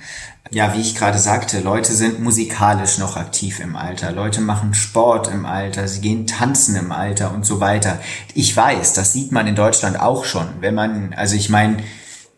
Ja, 0.50 0.74
wie 0.74 0.80
ich 0.80 0.94
gerade 0.94 1.18
sagte, 1.18 1.60
Leute 1.60 1.92
sind 1.92 2.20
musikalisch 2.20 2.98
noch 2.98 3.16
aktiv 3.16 3.60
im 3.60 3.76
Alter. 3.76 4.12
Leute 4.12 4.40
machen 4.40 4.72
Sport 4.72 5.28
im 5.28 5.44
Alter, 5.44 5.86
sie 5.88 6.00
gehen 6.00 6.26
tanzen 6.26 6.74
im 6.76 6.90
Alter 6.90 7.34
und 7.34 7.44
so 7.44 7.60
weiter. 7.60 7.98
Ich 8.34 8.56
weiß, 8.56 8.94
das 8.94 9.12
sieht 9.12 9.30
man 9.30 9.46
in 9.46 9.56
Deutschland 9.56 10.00
auch 10.00 10.24
schon. 10.24 10.46
Wenn 10.60 10.74
man, 10.74 11.12
also 11.12 11.36
ich 11.36 11.50
meine, 11.50 11.78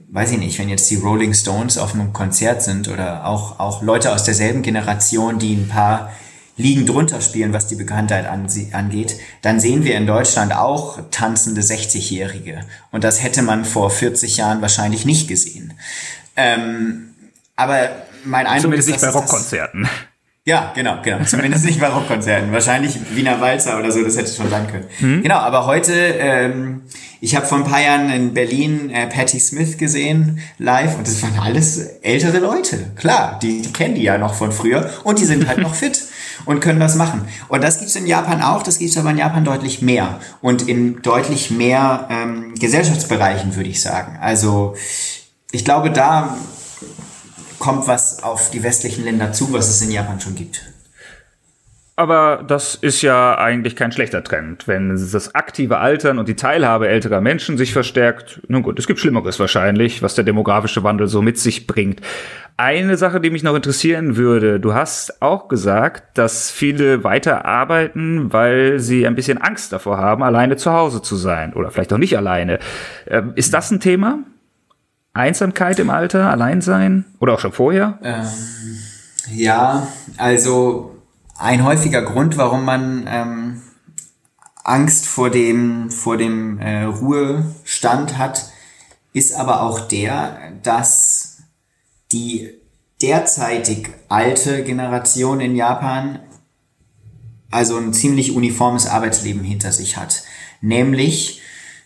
weiß 0.08 0.32
ich 0.32 0.38
nicht, 0.38 0.58
wenn 0.58 0.68
jetzt 0.68 0.90
die 0.90 0.96
Rolling 0.96 1.34
Stones 1.34 1.78
auf 1.78 1.94
einem 1.94 2.12
Konzert 2.12 2.62
sind 2.62 2.88
oder 2.88 3.26
auch, 3.26 3.60
auch 3.60 3.80
Leute 3.80 4.12
aus 4.12 4.24
derselben 4.24 4.62
Generation, 4.62 5.38
die 5.38 5.54
ein 5.54 5.68
paar 5.68 6.10
Ligen 6.60 6.86
drunter 6.86 7.20
spielen, 7.20 7.52
was 7.52 7.66
die 7.66 7.74
Bekanntheit 7.74 8.26
angeht, 8.26 9.16
dann 9.42 9.60
sehen 9.60 9.84
wir 9.84 9.96
in 9.96 10.06
Deutschland 10.06 10.54
auch 10.54 10.98
tanzende 11.10 11.60
60-Jährige. 11.60 12.60
Und 12.90 13.04
das 13.04 13.22
hätte 13.22 13.42
man 13.42 13.64
vor 13.64 13.90
40 13.90 14.36
Jahren 14.36 14.60
wahrscheinlich 14.60 15.04
nicht 15.04 15.28
gesehen. 15.28 15.74
Ähm, 16.36 17.10
aber 17.56 17.90
mein 18.24 18.46
Eindruck 18.46 18.62
Zumindest 18.62 18.88
ist, 18.88 19.02
nicht 19.02 19.12
bei 19.12 19.18
Rockkonzerten. 19.18 19.88
Ja, 20.46 20.72
genau, 20.74 20.98
genau. 21.02 21.22
Zumindest 21.24 21.66
nicht 21.66 21.80
bei 21.80 21.88
Rockkonzerten. 21.88 22.50
Wahrscheinlich 22.50 22.98
Wiener 23.14 23.40
Walzer 23.40 23.78
oder 23.78 23.92
so, 23.92 24.02
das 24.02 24.16
hätte 24.16 24.32
schon 24.32 24.48
sein 24.48 24.66
können. 24.68 24.86
Hm? 24.98 25.22
Genau, 25.22 25.36
aber 25.36 25.66
heute, 25.66 25.92
ähm, 25.92 26.82
ich 27.20 27.36
habe 27.36 27.46
vor 27.46 27.58
ein 27.58 27.64
paar 27.64 27.82
Jahren 27.82 28.10
in 28.10 28.32
Berlin 28.32 28.90
äh, 28.90 29.06
Patti 29.06 29.38
Smith 29.38 29.76
gesehen, 29.76 30.40
live, 30.56 30.96
und 30.96 31.06
das 31.06 31.22
waren 31.22 31.38
alles 31.38 31.78
ältere 32.00 32.38
Leute. 32.38 32.90
Klar, 32.96 33.38
die, 33.42 33.60
die 33.60 33.72
kennen 33.72 33.94
die 33.94 34.02
ja 34.02 34.16
noch 34.16 34.32
von 34.32 34.50
früher 34.50 34.90
und 35.04 35.18
die 35.18 35.26
sind 35.26 35.46
halt 35.46 35.58
noch 35.58 35.74
fit 35.74 36.02
und 36.44 36.60
können 36.60 36.80
das 36.80 36.94
machen. 36.94 37.26
Und 37.48 37.62
das 37.62 37.78
gibt's 37.78 37.96
in 37.96 38.06
Japan 38.06 38.42
auch, 38.42 38.62
das 38.62 38.78
gibt's 38.78 38.96
aber 38.96 39.10
in 39.10 39.18
Japan 39.18 39.44
deutlich 39.44 39.82
mehr 39.82 40.20
und 40.40 40.68
in 40.68 41.02
deutlich 41.02 41.50
mehr 41.50 42.06
ähm, 42.10 42.54
Gesellschaftsbereichen, 42.54 43.56
würde 43.56 43.70
ich 43.70 43.80
sagen. 43.80 44.18
Also 44.20 44.74
ich 45.52 45.64
glaube, 45.64 45.90
da 45.90 46.36
kommt 47.58 47.86
was 47.86 48.22
auf 48.22 48.50
die 48.50 48.62
westlichen 48.62 49.04
Länder 49.04 49.32
zu, 49.32 49.52
was 49.52 49.68
es 49.68 49.82
in 49.82 49.90
Japan 49.90 50.20
schon 50.20 50.34
gibt. 50.34 50.62
Aber 52.00 52.42
das 52.42 52.76
ist 52.76 53.02
ja 53.02 53.36
eigentlich 53.36 53.76
kein 53.76 53.92
schlechter 53.92 54.24
Trend. 54.24 54.66
Wenn 54.66 54.88
das 54.88 55.34
aktive 55.34 55.76
Altern 55.76 56.18
und 56.18 56.28
die 56.28 56.34
Teilhabe 56.34 56.88
älterer 56.88 57.20
Menschen 57.20 57.58
sich 57.58 57.74
verstärkt, 57.74 58.40
nun 58.48 58.62
gut, 58.62 58.78
es 58.78 58.86
gibt 58.86 59.00
Schlimmeres 59.00 59.38
wahrscheinlich, 59.38 60.02
was 60.02 60.14
der 60.14 60.24
demografische 60.24 60.82
Wandel 60.82 61.08
so 61.08 61.20
mit 61.20 61.36
sich 61.36 61.66
bringt. 61.66 62.00
Eine 62.56 62.96
Sache, 62.96 63.20
die 63.20 63.28
mich 63.28 63.42
noch 63.42 63.54
interessieren 63.54 64.16
würde, 64.16 64.60
du 64.60 64.72
hast 64.72 65.20
auch 65.20 65.48
gesagt, 65.48 66.16
dass 66.16 66.50
viele 66.50 67.04
weiter 67.04 67.44
arbeiten, 67.44 68.32
weil 68.32 68.78
sie 68.78 69.06
ein 69.06 69.14
bisschen 69.14 69.36
Angst 69.36 69.70
davor 69.70 69.98
haben, 69.98 70.22
alleine 70.22 70.56
zu 70.56 70.72
Hause 70.72 71.02
zu 71.02 71.16
sein 71.16 71.52
oder 71.52 71.70
vielleicht 71.70 71.92
auch 71.92 71.98
nicht 71.98 72.16
alleine. 72.16 72.60
Ähm, 73.08 73.32
ist 73.34 73.52
das 73.52 73.70
ein 73.70 73.80
Thema? 73.80 74.20
Einsamkeit 75.12 75.78
im 75.78 75.90
Alter, 75.90 76.30
Alleinsein 76.30 77.04
oder 77.18 77.34
auch 77.34 77.40
schon 77.40 77.52
vorher? 77.52 77.98
Ähm, 78.02 78.24
ja, 79.34 79.86
also 80.16 80.96
ein 81.40 81.64
häufiger 81.64 82.02
Grund, 82.02 82.36
warum 82.36 82.64
man 82.64 83.06
ähm, 83.08 83.62
Angst 84.62 85.06
vor 85.06 85.30
dem, 85.30 85.90
vor 85.90 86.16
dem 86.16 86.58
äh, 86.58 86.84
Ruhestand 86.84 88.18
hat, 88.18 88.50
ist 89.12 89.34
aber 89.34 89.62
auch 89.62 89.80
der, 89.80 90.52
dass 90.62 91.38
die 92.12 92.50
derzeitig 93.00 93.88
alte 94.08 94.62
Generation 94.64 95.40
in 95.40 95.56
Japan 95.56 96.20
also 97.50 97.78
ein 97.78 97.94
ziemlich 97.94 98.36
uniformes 98.36 98.86
Arbeitsleben 98.86 99.42
hinter 99.42 99.72
sich 99.72 99.96
hat. 99.96 100.22
Nämlich 100.60 101.40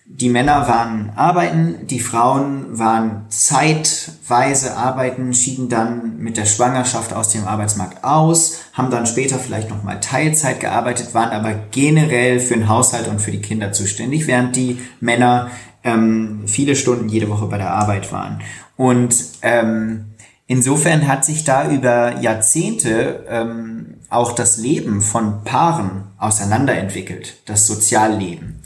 die 0.07 0.29
Männer 0.29 0.69
waren 0.69 1.12
arbeiten, 1.17 1.87
die 1.87 1.99
Frauen 1.99 2.79
waren 2.79 3.25
zeitweise 3.31 4.77
arbeiten, 4.77 5.33
schieden 5.33 5.71
dann 5.71 6.19
mit 6.19 6.37
der 6.37 6.45
Schwangerschaft 6.45 7.14
aus 7.14 7.31
dem 7.31 7.47
Arbeitsmarkt 7.47 8.05
aus, 8.05 8.59
haben 8.75 8.90
dann 8.90 9.07
später 9.07 9.38
vielleicht 9.38 9.71
nochmal 9.71 10.01
Teilzeit 10.01 10.61
gearbeitet, 10.61 11.14
waren 11.14 11.31
aber 11.31 11.55
generell 11.71 12.38
für 12.38 12.55
den 12.55 12.69
Haushalt 12.69 13.09
und 13.09 13.23
für 13.23 13.31
die 13.31 13.40
Kinder 13.40 13.73
zuständig, 13.73 14.27
während 14.27 14.57
die 14.57 14.79
Männer 15.01 15.51
ähm, 15.83 16.43
viele 16.47 16.77
Stunden 16.77 17.09
jede 17.09 17.31
Woche 17.31 17.47
bei 17.47 17.57
der 17.57 17.71
Arbeit 17.71 18.12
waren. 18.12 18.43
Und 18.77 19.14
ähm, 19.40 20.14
insofern 20.47 21.09
hat 21.09 21.25
sich 21.25 21.45
da 21.45 21.71
über 21.71 22.21
Jahrzehnte 22.21 23.25
ähm, 23.27 23.95
auch 24.11 24.33
das 24.33 24.59
Leben 24.59 25.01
von 25.01 25.45
Paaren 25.45 26.05
auseinanderentwickelt, 26.19 27.40
das 27.47 27.67
Sozialleben. 27.67 28.61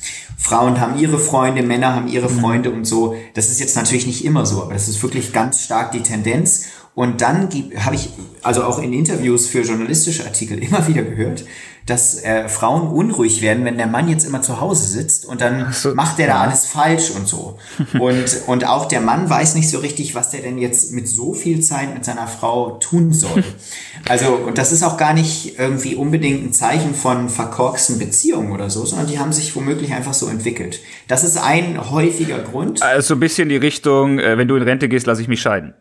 Frauen 0.48 0.80
haben 0.80 0.98
ihre 0.98 1.18
Freunde, 1.18 1.62
Männer 1.62 1.94
haben 1.94 2.08
ihre 2.08 2.30
mhm. 2.30 2.40
Freunde 2.40 2.70
und 2.70 2.87
so. 2.87 3.14
Das 3.34 3.50
ist 3.50 3.61
jetzt 3.61 3.76
natürlich 3.76 4.06
nicht 4.06 4.24
immer 4.24 4.46
so, 4.46 4.62
aber 4.62 4.74
es 4.74 4.88
ist 4.88 5.02
wirklich 5.02 5.34
ganz 5.34 5.62
stark 5.62 5.92
die 5.92 6.02
Tendenz. 6.02 6.68
Und 6.94 7.20
dann 7.20 7.50
habe 7.76 7.94
ich 7.94 8.08
also 8.42 8.64
auch 8.64 8.78
in 8.78 8.94
Interviews 8.94 9.46
für 9.46 9.61
journalistische 9.61 10.24
Artikel 10.24 10.58
immer 10.64 10.88
wieder 10.88 11.02
gehört, 11.02 11.44
dass 11.88 12.22
äh, 12.22 12.48
Frauen 12.48 12.88
unruhig 12.88 13.40
werden, 13.40 13.64
wenn 13.64 13.79
der 13.79 13.87
Mann 13.87 14.09
jetzt 14.09 14.24
immer 14.24 14.42
zu 14.42 14.61
Hause 14.61 14.87
sitzt 14.87 15.24
und 15.24 15.40
dann 15.40 15.72
so, 15.72 15.94
macht 15.94 16.18
der 16.18 16.27
ja. 16.27 16.35
da 16.35 16.40
alles 16.42 16.66
falsch 16.66 17.11
und 17.11 17.27
so. 17.27 17.59
und, 17.98 18.42
und 18.46 18.66
auch 18.66 18.87
der 18.87 19.01
Mann 19.01 19.29
weiß 19.31 19.55
nicht 19.55 19.70
so 19.70 19.79
richtig, 19.79 20.14
was 20.14 20.31
der 20.31 20.42
denn 20.42 20.59
jetzt 20.59 20.92
mit 20.92 21.09
so 21.09 21.33
viel 21.33 21.61
Zeit 21.61 21.94
mit 21.94 22.05
seiner 22.05 22.27
Frau 22.27 22.72
tun 22.72 23.12
soll. 23.12 23.42
also, 24.09 24.35
und 24.35 24.59
das 24.59 24.72
ist 24.72 24.83
auch 24.83 24.98
gar 24.98 25.14
nicht 25.14 25.59
irgendwie 25.59 25.94
unbedingt 25.94 26.44
ein 26.44 26.53
Zeichen 26.53 26.94
von 26.94 27.31
verkorksten 27.31 27.98
Beziehungen 27.98 28.53
oder 28.53 28.68
so, 28.68 28.85
sondern 28.85 29.07
die 29.07 29.18
haben 29.18 29.33
sich 29.33 29.57
womöglich 29.57 29.94
einfach 29.94 30.14
so 30.14 30.29
entwickelt. 30.29 30.81
Das 31.09 31.24
ist 31.24 31.38
ein 31.38 31.90
häufiger 31.90 32.40
Grund. 32.40 32.83
Also 32.83 33.09
so 33.09 33.14
ein 33.14 33.20
bisschen 33.20 33.48
die 33.48 33.57
Richtung, 33.57 34.18
äh, 34.18 34.37
wenn 34.37 34.46
du 34.46 34.57
in 34.57 34.62
Rente 34.62 34.88
gehst, 34.88 35.07
lass 35.07 35.18
ich 35.20 35.29
mich 35.29 35.40
scheiden. 35.40 35.72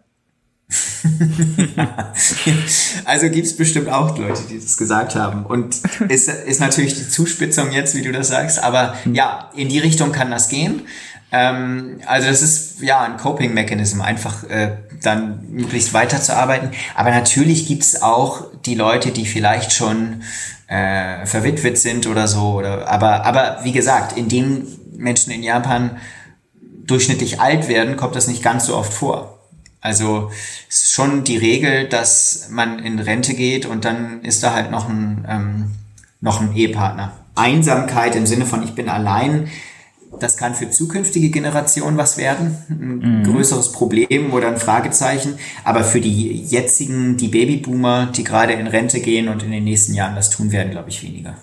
also 3.05 3.29
gibt 3.29 3.47
es 3.47 3.55
bestimmt 3.55 3.87
auch 3.89 4.17
Leute, 4.17 4.41
die 4.49 4.59
das 4.59 4.75
gesagt 4.75 5.15
haben. 5.15 5.45
Und 5.45 5.77
ist, 6.09 6.27
ist 6.27 6.59
natürlich 6.59 6.95
die 6.95 7.07
Zuspitzung 7.07 7.71
jetzt, 7.71 7.95
wie 7.95 8.01
du 8.01 8.11
das 8.11 8.27
sagst. 8.27 8.61
Aber 8.61 8.95
ja, 9.11 9.49
in 9.55 9.69
die 9.69 9.79
Richtung 9.79 10.11
kann 10.11 10.29
das 10.29 10.49
gehen. 10.49 10.81
Ähm, 11.31 12.01
also 12.05 12.27
das 12.27 12.41
ist 12.41 12.81
ja 12.81 13.01
ein 13.01 13.17
Coping-Mechanism, 13.17 14.01
einfach 14.01 14.43
äh, 14.45 14.77
dann 15.01 15.49
möglichst 15.49 15.93
weiterzuarbeiten. 15.93 16.71
Aber 16.95 17.11
natürlich 17.11 17.67
gibt 17.67 17.83
es 17.83 18.01
auch 18.01 18.47
die 18.65 18.75
Leute, 18.75 19.11
die 19.11 19.25
vielleicht 19.25 19.71
schon 19.71 20.23
äh, 20.67 21.25
verwitwet 21.25 21.77
sind 21.77 22.07
oder 22.07 22.27
so. 22.27 22.55
Oder, 22.55 22.89
aber, 22.89 23.25
aber 23.25 23.59
wie 23.63 23.71
gesagt, 23.71 24.17
in 24.17 24.27
den 24.27 24.67
Menschen 24.95 25.31
in 25.31 25.43
Japan 25.43 25.97
durchschnittlich 26.85 27.39
alt 27.39 27.67
werden, 27.67 27.97
kommt 27.97 28.15
das 28.15 28.27
nicht 28.27 28.43
ganz 28.43 28.65
so 28.65 28.75
oft 28.75 28.93
vor. 28.93 29.36
Also 29.81 30.31
es 30.69 30.83
ist 30.83 30.91
schon 30.91 31.23
die 31.23 31.37
Regel, 31.37 31.87
dass 31.87 32.47
man 32.49 32.79
in 32.79 32.99
Rente 32.99 33.33
geht 33.33 33.65
und 33.65 33.85
dann 33.85 34.23
ist 34.23 34.43
da 34.43 34.53
halt 34.53 34.71
noch 34.71 34.89
ein, 34.89 35.25
ähm, 35.29 35.71
noch 36.19 36.41
ein 36.41 36.55
Ehepartner. 36.55 37.13
Einsamkeit 37.35 38.15
im 38.15 38.25
Sinne 38.25 38.45
von 38.45 38.63
ich 38.63 38.73
bin 38.73 38.89
allein, 38.89 39.47
das 40.19 40.37
kann 40.37 40.55
für 40.55 40.69
zukünftige 40.69 41.29
Generationen 41.29 41.97
was 41.97 42.17
werden, 42.17 42.57
ein 42.69 43.19
mhm. 43.19 43.23
größeres 43.23 43.71
Problem 43.71 44.33
oder 44.33 44.47
ein 44.47 44.57
Fragezeichen. 44.57 45.37
Aber 45.63 45.83
für 45.83 46.01
die 46.01 46.41
jetzigen, 46.43 47.17
die 47.17 47.27
Babyboomer, 47.27 48.07
die 48.07 48.23
gerade 48.23 48.53
in 48.53 48.67
Rente 48.67 48.99
gehen 48.99 49.27
und 49.27 49.43
in 49.43 49.51
den 49.51 49.63
nächsten 49.63 49.93
Jahren 49.93 50.15
das 50.15 50.29
tun 50.29 50.51
werden, 50.51 50.71
glaube 50.71 50.89
ich, 50.89 51.03
weniger. 51.03 51.35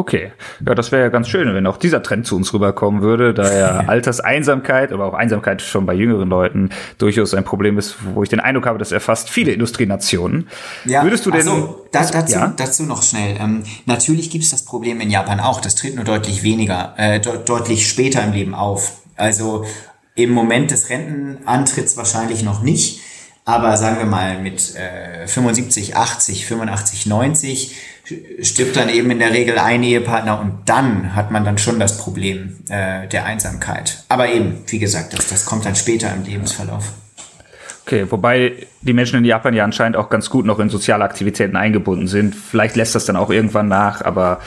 Okay, 0.00 0.32
ja, 0.66 0.74
das 0.74 0.92
wäre 0.92 1.02
ja 1.02 1.08
ganz 1.10 1.28
schön, 1.28 1.54
wenn 1.54 1.66
auch 1.66 1.76
dieser 1.76 2.02
Trend 2.02 2.26
zu 2.26 2.34
uns 2.34 2.54
rüberkommen 2.54 3.02
würde, 3.02 3.34
da 3.34 3.54
ja 3.54 3.80
Alterseinsamkeit, 3.86 4.94
aber 4.94 5.04
auch 5.04 5.12
Einsamkeit 5.12 5.60
schon 5.60 5.84
bei 5.84 5.92
jüngeren 5.92 6.30
Leuten 6.30 6.70
durchaus 6.96 7.34
ein 7.34 7.44
Problem 7.44 7.76
ist, 7.76 7.96
wo 8.14 8.22
ich 8.22 8.30
den 8.30 8.40
Eindruck 8.40 8.64
habe, 8.64 8.78
das 8.78 8.92
erfasst 8.92 9.28
viele 9.28 9.52
Industrienationen. 9.52 10.48
Ja, 10.86 11.04
Würdest 11.04 11.26
du 11.26 11.30
denn? 11.30 11.42
So, 11.42 11.86
da, 11.92 12.02
dazu, 12.06 12.32
ja? 12.32 12.50
dazu 12.56 12.84
noch 12.84 13.02
schnell. 13.02 13.36
Ähm, 13.38 13.62
natürlich 13.84 14.30
gibt 14.30 14.42
es 14.42 14.48
das 14.48 14.64
Problem 14.64 15.02
in 15.02 15.10
Japan 15.10 15.38
auch. 15.38 15.60
Das 15.60 15.74
tritt 15.74 15.96
nur 15.96 16.04
deutlich 16.04 16.42
weniger, 16.42 16.94
äh, 16.96 17.20
de 17.20 17.44
deutlich 17.44 17.86
später 17.86 18.24
im 18.24 18.32
Leben 18.32 18.54
auf. 18.54 19.02
Also 19.16 19.66
im 20.14 20.30
Moment 20.30 20.70
des 20.70 20.88
Rentenantritts 20.88 21.98
wahrscheinlich 21.98 22.42
noch 22.42 22.62
nicht, 22.62 23.02
aber 23.44 23.76
sagen 23.76 23.98
wir 23.98 24.06
mal 24.06 24.40
mit 24.40 24.74
äh, 24.76 25.26
75, 25.26 25.94
80, 25.94 26.46
85, 26.46 27.04
90 27.04 27.76
stirbt 28.42 28.76
dann 28.76 28.88
eben 28.88 29.10
in 29.10 29.18
der 29.18 29.32
Regel 29.32 29.58
ein 29.58 29.82
Ehepartner 29.82 30.40
und 30.40 30.60
dann 30.66 31.14
hat 31.14 31.30
man 31.30 31.44
dann 31.44 31.58
schon 31.58 31.78
das 31.78 31.98
Problem 31.98 32.58
äh, 32.68 33.06
der 33.08 33.24
Einsamkeit. 33.24 34.04
Aber 34.08 34.28
eben, 34.28 34.62
wie 34.66 34.78
gesagt, 34.78 35.12
das, 35.12 35.28
das 35.28 35.44
kommt 35.44 35.64
dann 35.64 35.76
später 35.76 36.12
im 36.14 36.24
Lebensverlauf. 36.24 36.92
Okay, 37.86 38.06
wobei 38.10 38.66
die 38.82 38.92
Menschen 38.92 39.18
in 39.18 39.24
Japan 39.24 39.54
ja 39.54 39.64
anscheinend 39.64 39.96
auch 39.96 40.10
ganz 40.10 40.30
gut 40.30 40.46
noch 40.46 40.58
in 40.60 40.68
soziale 40.68 41.02
Aktivitäten 41.02 41.56
eingebunden 41.56 42.06
sind. 42.06 42.34
Vielleicht 42.34 42.76
lässt 42.76 42.94
das 42.94 43.04
dann 43.04 43.16
auch 43.16 43.30
irgendwann 43.30 43.68
nach, 43.68 44.02
aber 44.02 44.40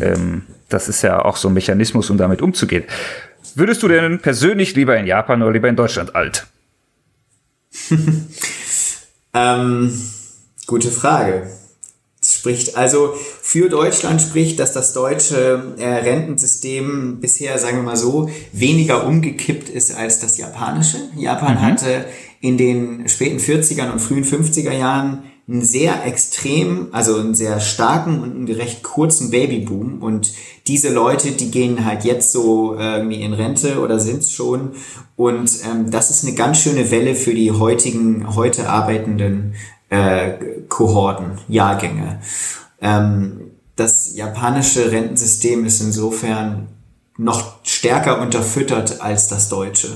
ähm, 0.00 0.42
das 0.68 0.88
ist 0.88 1.02
ja 1.02 1.24
auch 1.24 1.36
so 1.36 1.48
ein 1.48 1.54
Mechanismus, 1.54 2.10
um 2.10 2.16
damit 2.16 2.40
umzugehen. 2.40 2.84
Würdest 3.54 3.82
du 3.82 3.88
denn 3.88 4.20
persönlich 4.20 4.74
lieber 4.74 4.96
in 4.96 5.06
Japan 5.06 5.42
oder 5.42 5.52
lieber 5.52 5.68
in 5.68 5.76
Deutschland 5.76 6.14
alt? 6.14 6.46
ähm, 9.34 9.92
gute 10.66 10.90
Frage 10.90 11.46
spricht. 12.24 12.76
Also 12.76 13.14
für 13.42 13.68
Deutschland 13.68 14.20
spricht, 14.20 14.58
dass 14.58 14.72
das 14.72 14.92
deutsche 14.92 15.74
äh, 15.78 15.86
Rentensystem 15.86 17.20
bisher, 17.20 17.58
sagen 17.58 17.78
wir 17.78 17.84
mal 17.84 17.96
so, 17.96 18.28
weniger 18.52 19.06
umgekippt 19.06 19.68
ist 19.68 19.94
als 19.94 20.20
das 20.20 20.38
japanische. 20.38 20.98
Japan 21.16 21.54
mhm. 21.54 21.62
hatte 21.62 22.06
in 22.40 22.58
den 22.58 23.08
späten 23.08 23.38
40er 23.38 23.92
und 23.92 24.00
frühen 24.00 24.24
50er 24.24 24.72
Jahren 24.72 25.24
einen 25.48 25.62
sehr 25.62 26.04
extrem, 26.04 26.88
also 26.90 27.16
einen 27.16 27.36
sehr 27.36 27.60
starken 27.60 28.20
und 28.20 28.34
einen 28.34 28.50
recht 28.50 28.82
kurzen 28.82 29.30
Babyboom. 29.30 30.02
Und 30.02 30.32
diese 30.66 30.92
Leute, 30.92 31.32
die 31.32 31.52
gehen 31.52 31.84
halt 31.84 32.04
jetzt 32.04 32.32
so 32.32 32.74
irgendwie 32.76 33.22
in 33.22 33.32
Rente 33.32 33.80
oder 33.80 34.00
sind 34.00 34.22
es 34.22 34.32
schon. 34.32 34.72
Und 35.14 35.50
ähm, 35.64 35.90
das 35.90 36.10
ist 36.10 36.24
eine 36.24 36.34
ganz 36.34 36.58
schöne 36.58 36.90
Welle 36.90 37.14
für 37.14 37.32
die 37.32 37.52
heutigen, 37.52 38.34
heute 38.34 38.68
arbeitenden 38.68 39.54
äh, 39.88 40.32
Kohorten, 40.68 41.38
Jahrgänge. 41.48 42.20
Ähm, 42.80 43.52
das 43.76 44.14
japanische 44.16 44.90
Rentensystem 44.90 45.64
ist 45.66 45.80
insofern 45.80 46.68
noch 47.18 47.56
stärker 47.62 48.20
unterfüttert 48.20 49.00
als 49.00 49.28
das 49.28 49.48
deutsche. 49.48 49.88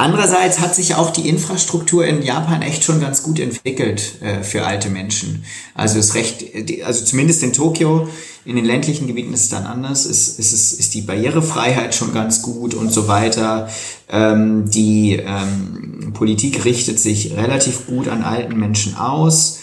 Andererseits 0.00 0.60
hat 0.60 0.76
sich 0.76 0.94
auch 0.94 1.10
die 1.10 1.28
Infrastruktur 1.28 2.06
in 2.06 2.22
Japan 2.22 2.62
echt 2.62 2.84
schon 2.84 3.00
ganz 3.00 3.24
gut 3.24 3.40
entwickelt 3.40 4.22
äh, 4.22 4.44
für 4.44 4.64
alte 4.64 4.90
Menschen. 4.90 5.44
Also 5.74 5.98
ist 5.98 6.14
recht, 6.14 6.44
also 6.84 7.04
zumindest 7.04 7.42
in 7.42 7.52
Tokio, 7.52 8.08
in 8.44 8.54
den 8.54 8.64
ländlichen 8.64 9.08
Gebieten 9.08 9.34
ist 9.34 9.44
es 9.44 9.48
dann 9.48 9.66
anders, 9.66 10.06
ist, 10.06 10.38
ist, 10.38 10.52
ist, 10.52 10.72
ist 10.72 10.94
die 10.94 11.00
Barrierefreiheit 11.00 11.96
schon 11.96 12.14
ganz 12.14 12.42
gut 12.42 12.74
und 12.74 12.92
so 12.92 13.08
weiter. 13.08 13.68
Ähm, 14.08 14.70
die 14.70 15.16
ähm, 15.16 16.12
Politik 16.14 16.64
richtet 16.64 17.00
sich 17.00 17.36
relativ 17.36 17.88
gut 17.88 18.06
an 18.06 18.22
alten 18.22 18.56
Menschen 18.56 18.96
aus. 18.96 19.58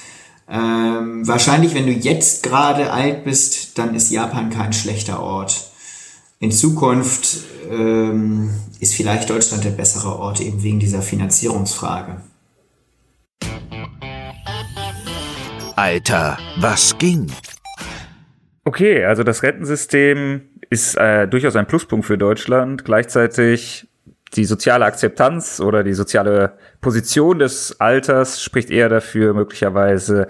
Ähm, 0.50 1.26
wahrscheinlich, 1.26 1.74
wenn 1.74 1.86
du 1.86 1.94
jetzt 1.94 2.44
gerade 2.44 2.92
alt 2.92 3.24
bist, 3.24 3.78
dann 3.78 3.96
ist 3.96 4.12
Japan 4.12 4.50
kein 4.50 4.74
schlechter 4.74 5.24
Ort 5.24 5.72
in 6.40 6.52
Zukunft 6.52 7.46
ähm, 7.70 8.50
ist 8.80 8.96
vielleicht 8.96 9.30
Deutschland 9.30 9.64
der 9.64 9.72
bessere 9.72 10.18
Ort 10.20 10.42
eben 10.42 10.62
wegen 10.64 10.80
dieser 10.80 11.02
Finanzierungsfrage. 11.02 12.22
Alter, 15.76 16.38
was 16.58 16.98
ging? 16.98 17.32
Okay, 18.64 19.04
also 19.06 19.24
das 19.24 19.44
Rentensystem 19.44 20.42
ist 20.70 20.96
äh, 20.96 21.28
durchaus 21.28 21.56
ein 21.56 21.68
Pluspunkt 21.68 22.06
für 22.06 22.18
Deutschland. 22.18 22.86
Gleichzeitig 22.86 23.88
die 24.36 24.46
soziale 24.46 24.86
Akzeptanz 24.86 25.60
oder 25.60 25.84
die 25.84 25.94
soziale 25.94 26.54
Position 26.82 27.40
des 27.40 27.80
Alters 27.80 28.42
spricht 28.42 28.70
eher 28.70 28.90
dafür, 28.90 29.34
möglicherweise 29.34 30.28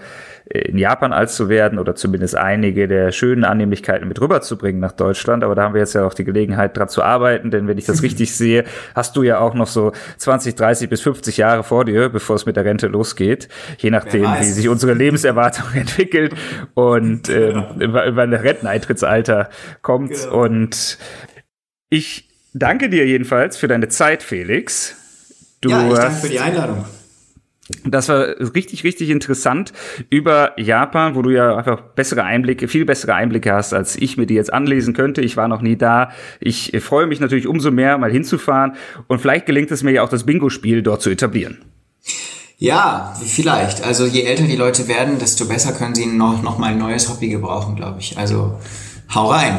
in 0.48 0.78
Japan 0.78 1.12
alt 1.12 1.30
zu 1.30 1.48
werden 1.48 1.78
oder 1.78 1.96
zumindest 1.96 2.36
einige 2.36 2.86
der 2.86 3.10
schönen 3.10 3.44
Annehmlichkeiten 3.44 4.06
mit 4.06 4.20
rüberzubringen 4.20 4.80
nach 4.80 4.92
Deutschland. 4.92 5.42
Aber 5.42 5.56
da 5.56 5.64
haben 5.64 5.74
wir 5.74 5.80
jetzt 5.80 5.94
ja 5.94 6.06
auch 6.06 6.14
die 6.14 6.24
Gelegenheit, 6.24 6.76
dran 6.76 6.88
zu 6.88 7.02
arbeiten, 7.02 7.50
denn 7.50 7.66
wenn 7.66 7.78
ich 7.78 7.84
das 7.84 8.02
richtig 8.04 8.34
sehe, 8.34 8.64
hast 8.94 9.16
du 9.16 9.24
ja 9.24 9.40
auch 9.40 9.54
noch 9.54 9.66
so 9.66 9.92
20, 10.18 10.54
30 10.54 10.88
bis 10.88 11.00
50 11.00 11.36
Jahre 11.36 11.64
vor 11.64 11.84
dir, 11.84 12.08
bevor 12.08 12.36
es 12.36 12.46
mit 12.46 12.56
der 12.56 12.64
Rente 12.64 12.86
losgeht, 12.86 13.48
je 13.78 13.90
nachdem, 13.90 14.24
wie 14.38 14.44
sich 14.44 14.68
unsere 14.68 14.94
Lebenserwartung 14.94 15.66
entwickelt 15.74 16.32
und 16.74 17.28
äh, 17.28 17.52
wann 17.54 18.30
der 18.30 18.44
Renteneintrittsalter 18.44 19.50
kommt. 19.82 20.12
Genau. 20.12 20.44
Und 20.44 20.98
ich 21.88 22.28
danke 22.56 22.88
dir 22.88 23.06
jedenfalls 23.06 23.56
für 23.56 23.68
deine 23.68 23.88
Zeit, 23.88 24.22
Felix. 24.22 24.96
Du 25.60 25.70
ja, 25.70 25.88
ich 25.88 25.94
danke 25.94 26.20
für 26.20 26.28
die 26.28 26.40
Einladung. 26.40 26.84
Das 27.84 28.08
war 28.08 28.26
richtig, 28.54 28.84
richtig 28.84 29.10
interessant 29.10 29.72
über 30.08 30.52
Japan, 30.60 31.16
wo 31.16 31.22
du 31.22 31.30
ja 31.30 31.56
einfach 31.56 31.80
bessere 31.80 32.22
Einblicke, 32.22 32.68
viel 32.68 32.84
bessere 32.84 33.14
Einblicke 33.14 33.52
hast, 33.52 33.74
als 33.74 33.96
ich 33.96 34.16
mir 34.16 34.26
die 34.26 34.34
jetzt 34.34 34.52
anlesen 34.52 34.94
könnte. 34.94 35.20
Ich 35.20 35.36
war 35.36 35.48
noch 35.48 35.62
nie 35.62 35.76
da. 35.76 36.12
Ich 36.38 36.72
freue 36.80 37.06
mich 37.06 37.18
natürlich 37.18 37.48
umso 37.48 37.72
mehr, 37.72 37.98
mal 37.98 38.10
hinzufahren. 38.10 38.76
Und 39.08 39.20
vielleicht 39.20 39.46
gelingt 39.46 39.72
es 39.72 39.82
mir 39.82 39.90
ja 39.90 40.02
auch, 40.02 40.08
das 40.08 40.24
Bingo-Spiel 40.24 40.82
dort 40.82 41.02
zu 41.02 41.10
etablieren. 41.10 41.58
Ja, 42.58 43.14
vielleicht. 43.22 43.82
Also 43.82 44.06
je 44.06 44.22
älter 44.22 44.44
die 44.44 44.56
Leute 44.56 44.86
werden, 44.86 45.18
desto 45.18 45.46
besser 45.46 45.72
können 45.72 45.94
sie 45.94 46.06
noch, 46.06 46.42
noch 46.42 46.58
mal 46.58 46.70
ein 46.70 46.78
neues 46.78 47.08
Hobby 47.08 47.28
gebrauchen, 47.28 47.74
glaube 47.74 47.98
ich. 47.98 48.16
Also 48.16 48.60
hau 49.12 49.26
rein. 49.26 49.58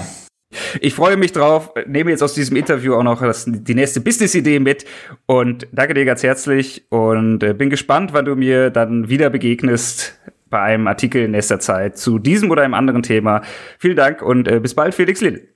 Ich 0.79 0.93
freue 0.93 1.17
mich 1.17 1.33
drauf, 1.33 1.73
nehme 1.87 2.11
jetzt 2.11 2.23
aus 2.23 2.33
diesem 2.33 2.55
Interview 2.55 2.95
auch 2.95 3.03
noch 3.03 3.21
das, 3.21 3.45
die 3.47 3.75
nächste 3.75 3.99
Business-Idee 3.99 4.59
mit 4.59 4.85
und 5.25 5.67
danke 5.73 5.93
dir 5.93 6.05
ganz 6.05 6.23
herzlich 6.23 6.85
und 6.89 7.43
äh, 7.43 7.53
bin 7.53 7.69
gespannt, 7.69 8.13
wann 8.13 8.25
du 8.25 8.35
mir 8.35 8.69
dann 8.69 9.09
wieder 9.09 9.29
begegnest 9.29 10.17
bei 10.49 10.61
einem 10.61 10.87
Artikel 10.87 11.23
in 11.23 11.31
nächster 11.31 11.59
Zeit 11.59 11.97
zu 11.97 12.17
diesem 12.17 12.49
oder 12.49 12.63
einem 12.63 12.73
anderen 12.73 13.03
Thema. 13.03 13.41
Vielen 13.77 13.97
Dank 13.97 14.21
und 14.21 14.47
äh, 14.47 14.61
bis 14.61 14.73
bald, 14.73 14.95
Felix 14.95 15.19
Lill. 15.19 15.49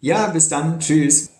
Ja, 0.00 0.28
bis 0.28 0.48
dann. 0.48 0.78
Tschüss. 0.78 1.32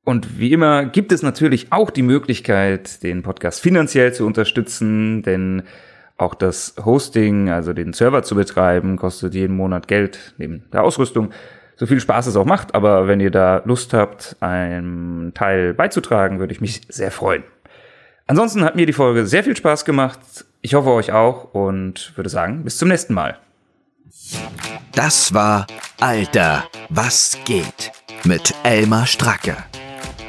Und 0.05 0.39
wie 0.39 0.53
immer 0.53 0.85
gibt 0.85 1.11
es 1.11 1.21
natürlich 1.21 1.71
auch 1.71 1.91
die 1.91 2.01
Möglichkeit, 2.01 3.03
den 3.03 3.21
Podcast 3.21 3.61
finanziell 3.61 4.13
zu 4.13 4.25
unterstützen, 4.25 5.21
denn 5.21 5.63
auch 6.17 6.35
das 6.35 6.75
Hosting, 6.83 7.49
also 7.49 7.73
den 7.73 7.93
Server 7.93 8.23
zu 8.23 8.35
betreiben, 8.35 8.97
kostet 8.97 9.33
jeden 9.35 9.55
Monat 9.55 9.87
Geld 9.87 10.33
neben 10.37 10.65
der 10.73 10.83
Ausrüstung. 10.83 11.31
So 11.75 11.85
viel 11.85 11.99
Spaß 11.99 12.27
es 12.27 12.35
auch 12.35 12.45
macht, 12.45 12.75
aber 12.75 13.07
wenn 13.07 13.21
ihr 13.21 13.31
da 13.31 13.61
Lust 13.63 13.93
habt, 13.93 14.35
einen 14.41 15.33
Teil 15.33 15.73
beizutragen, 15.73 16.39
würde 16.39 16.53
ich 16.53 16.59
mich 16.59 16.81
sehr 16.89 17.11
freuen. 17.11 17.43
Ansonsten 18.27 18.65
hat 18.65 18.75
mir 18.75 18.85
die 18.85 18.93
Folge 18.93 19.25
sehr 19.25 19.43
viel 19.43 19.55
Spaß 19.55 19.85
gemacht. 19.85 20.19
Ich 20.61 20.73
hoffe 20.73 20.89
euch 20.91 21.13
auch 21.13 21.53
und 21.53 22.11
würde 22.17 22.29
sagen, 22.29 22.65
bis 22.65 22.77
zum 22.77 22.89
nächsten 22.89 23.13
Mal. 23.13 23.37
Das 24.91 25.33
war 25.33 25.67
Alter, 26.01 26.65
was 26.89 27.37
geht 27.45 27.91
mit 28.25 28.53
Elmar 28.63 29.05
Stracke. 29.05 29.55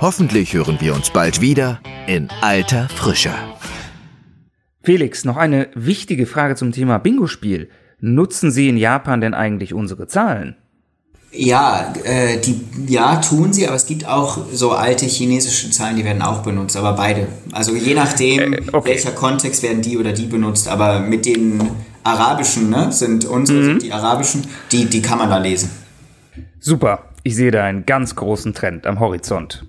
Hoffentlich 0.01 0.55
hören 0.55 0.81
wir 0.81 0.95
uns 0.95 1.11
bald 1.11 1.40
wieder 1.40 1.81
in 2.07 2.29
alter 2.43 2.88
Frische. 2.88 3.35
Felix, 4.83 5.25
noch 5.25 5.37
eine 5.37 5.69
wichtige 5.75 6.27
Frage 6.27 6.55
zum 6.55 6.71
Thema 6.71 6.99
Bingo-Spiel. 6.99 7.69
Nutzen 7.99 8.53
Sie 8.53 8.69
in 8.69 8.77
Japan 8.77 9.21
denn 9.21 9.35
eigentlich 9.35 9.75
unsere 9.75 10.07
Zahlen? 10.07 10.57
Ja, 11.33 11.95
äh, 12.03 12.38
die, 12.38 12.61
ja, 12.88 13.16
tun 13.16 13.53
sie, 13.53 13.66
aber 13.66 13.77
es 13.77 13.87
gibt 13.87 14.05
auch 14.05 14.38
so 14.53 14.73
alte 14.73 15.07
chinesische 15.07 15.71
Zahlen, 15.71 15.97
die 15.97 16.05
werden 16.05 16.23
auch 16.23 16.43
benutzt, 16.43 16.77
aber 16.77 16.95
beide. 16.95 17.29
Also 17.53 17.75
je 17.77 17.95
nachdem, 17.95 18.53
äh, 18.53 18.62
okay. 18.73 18.90
welcher 18.90 19.12
Kontext 19.12 19.62
werden 19.62 19.81
die 19.81 19.97
oder 19.97 20.12
die 20.12 20.27
benutzt, 20.27 20.66
aber 20.66 20.99
mit 20.99 21.27
den 21.27 21.71
arabischen, 22.03 22.71
ne, 22.71 22.90
sind 22.90 23.25
unsere, 23.27 23.61
mhm. 23.61 23.64
sind 23.64 23.83
die 23.83 23.93
arabischen, 23.93 24.45
die, 24.73 24.87
die 24.87 25.03
kann 25.03 25.19
man 25.19 25.31
da 25.31 25.38
lesen. 25.38 25.71
Super, 26.59 27.05
ich 27.23 27.37
sehe 27.37 27.53
da 27.53 27.64
einen 27.64 27.87
ganz 27.87 28.16
großen 28.16 28.53
Trend 28.53 28.87
am 28.87 28.99
Horizont. 28.99 29.64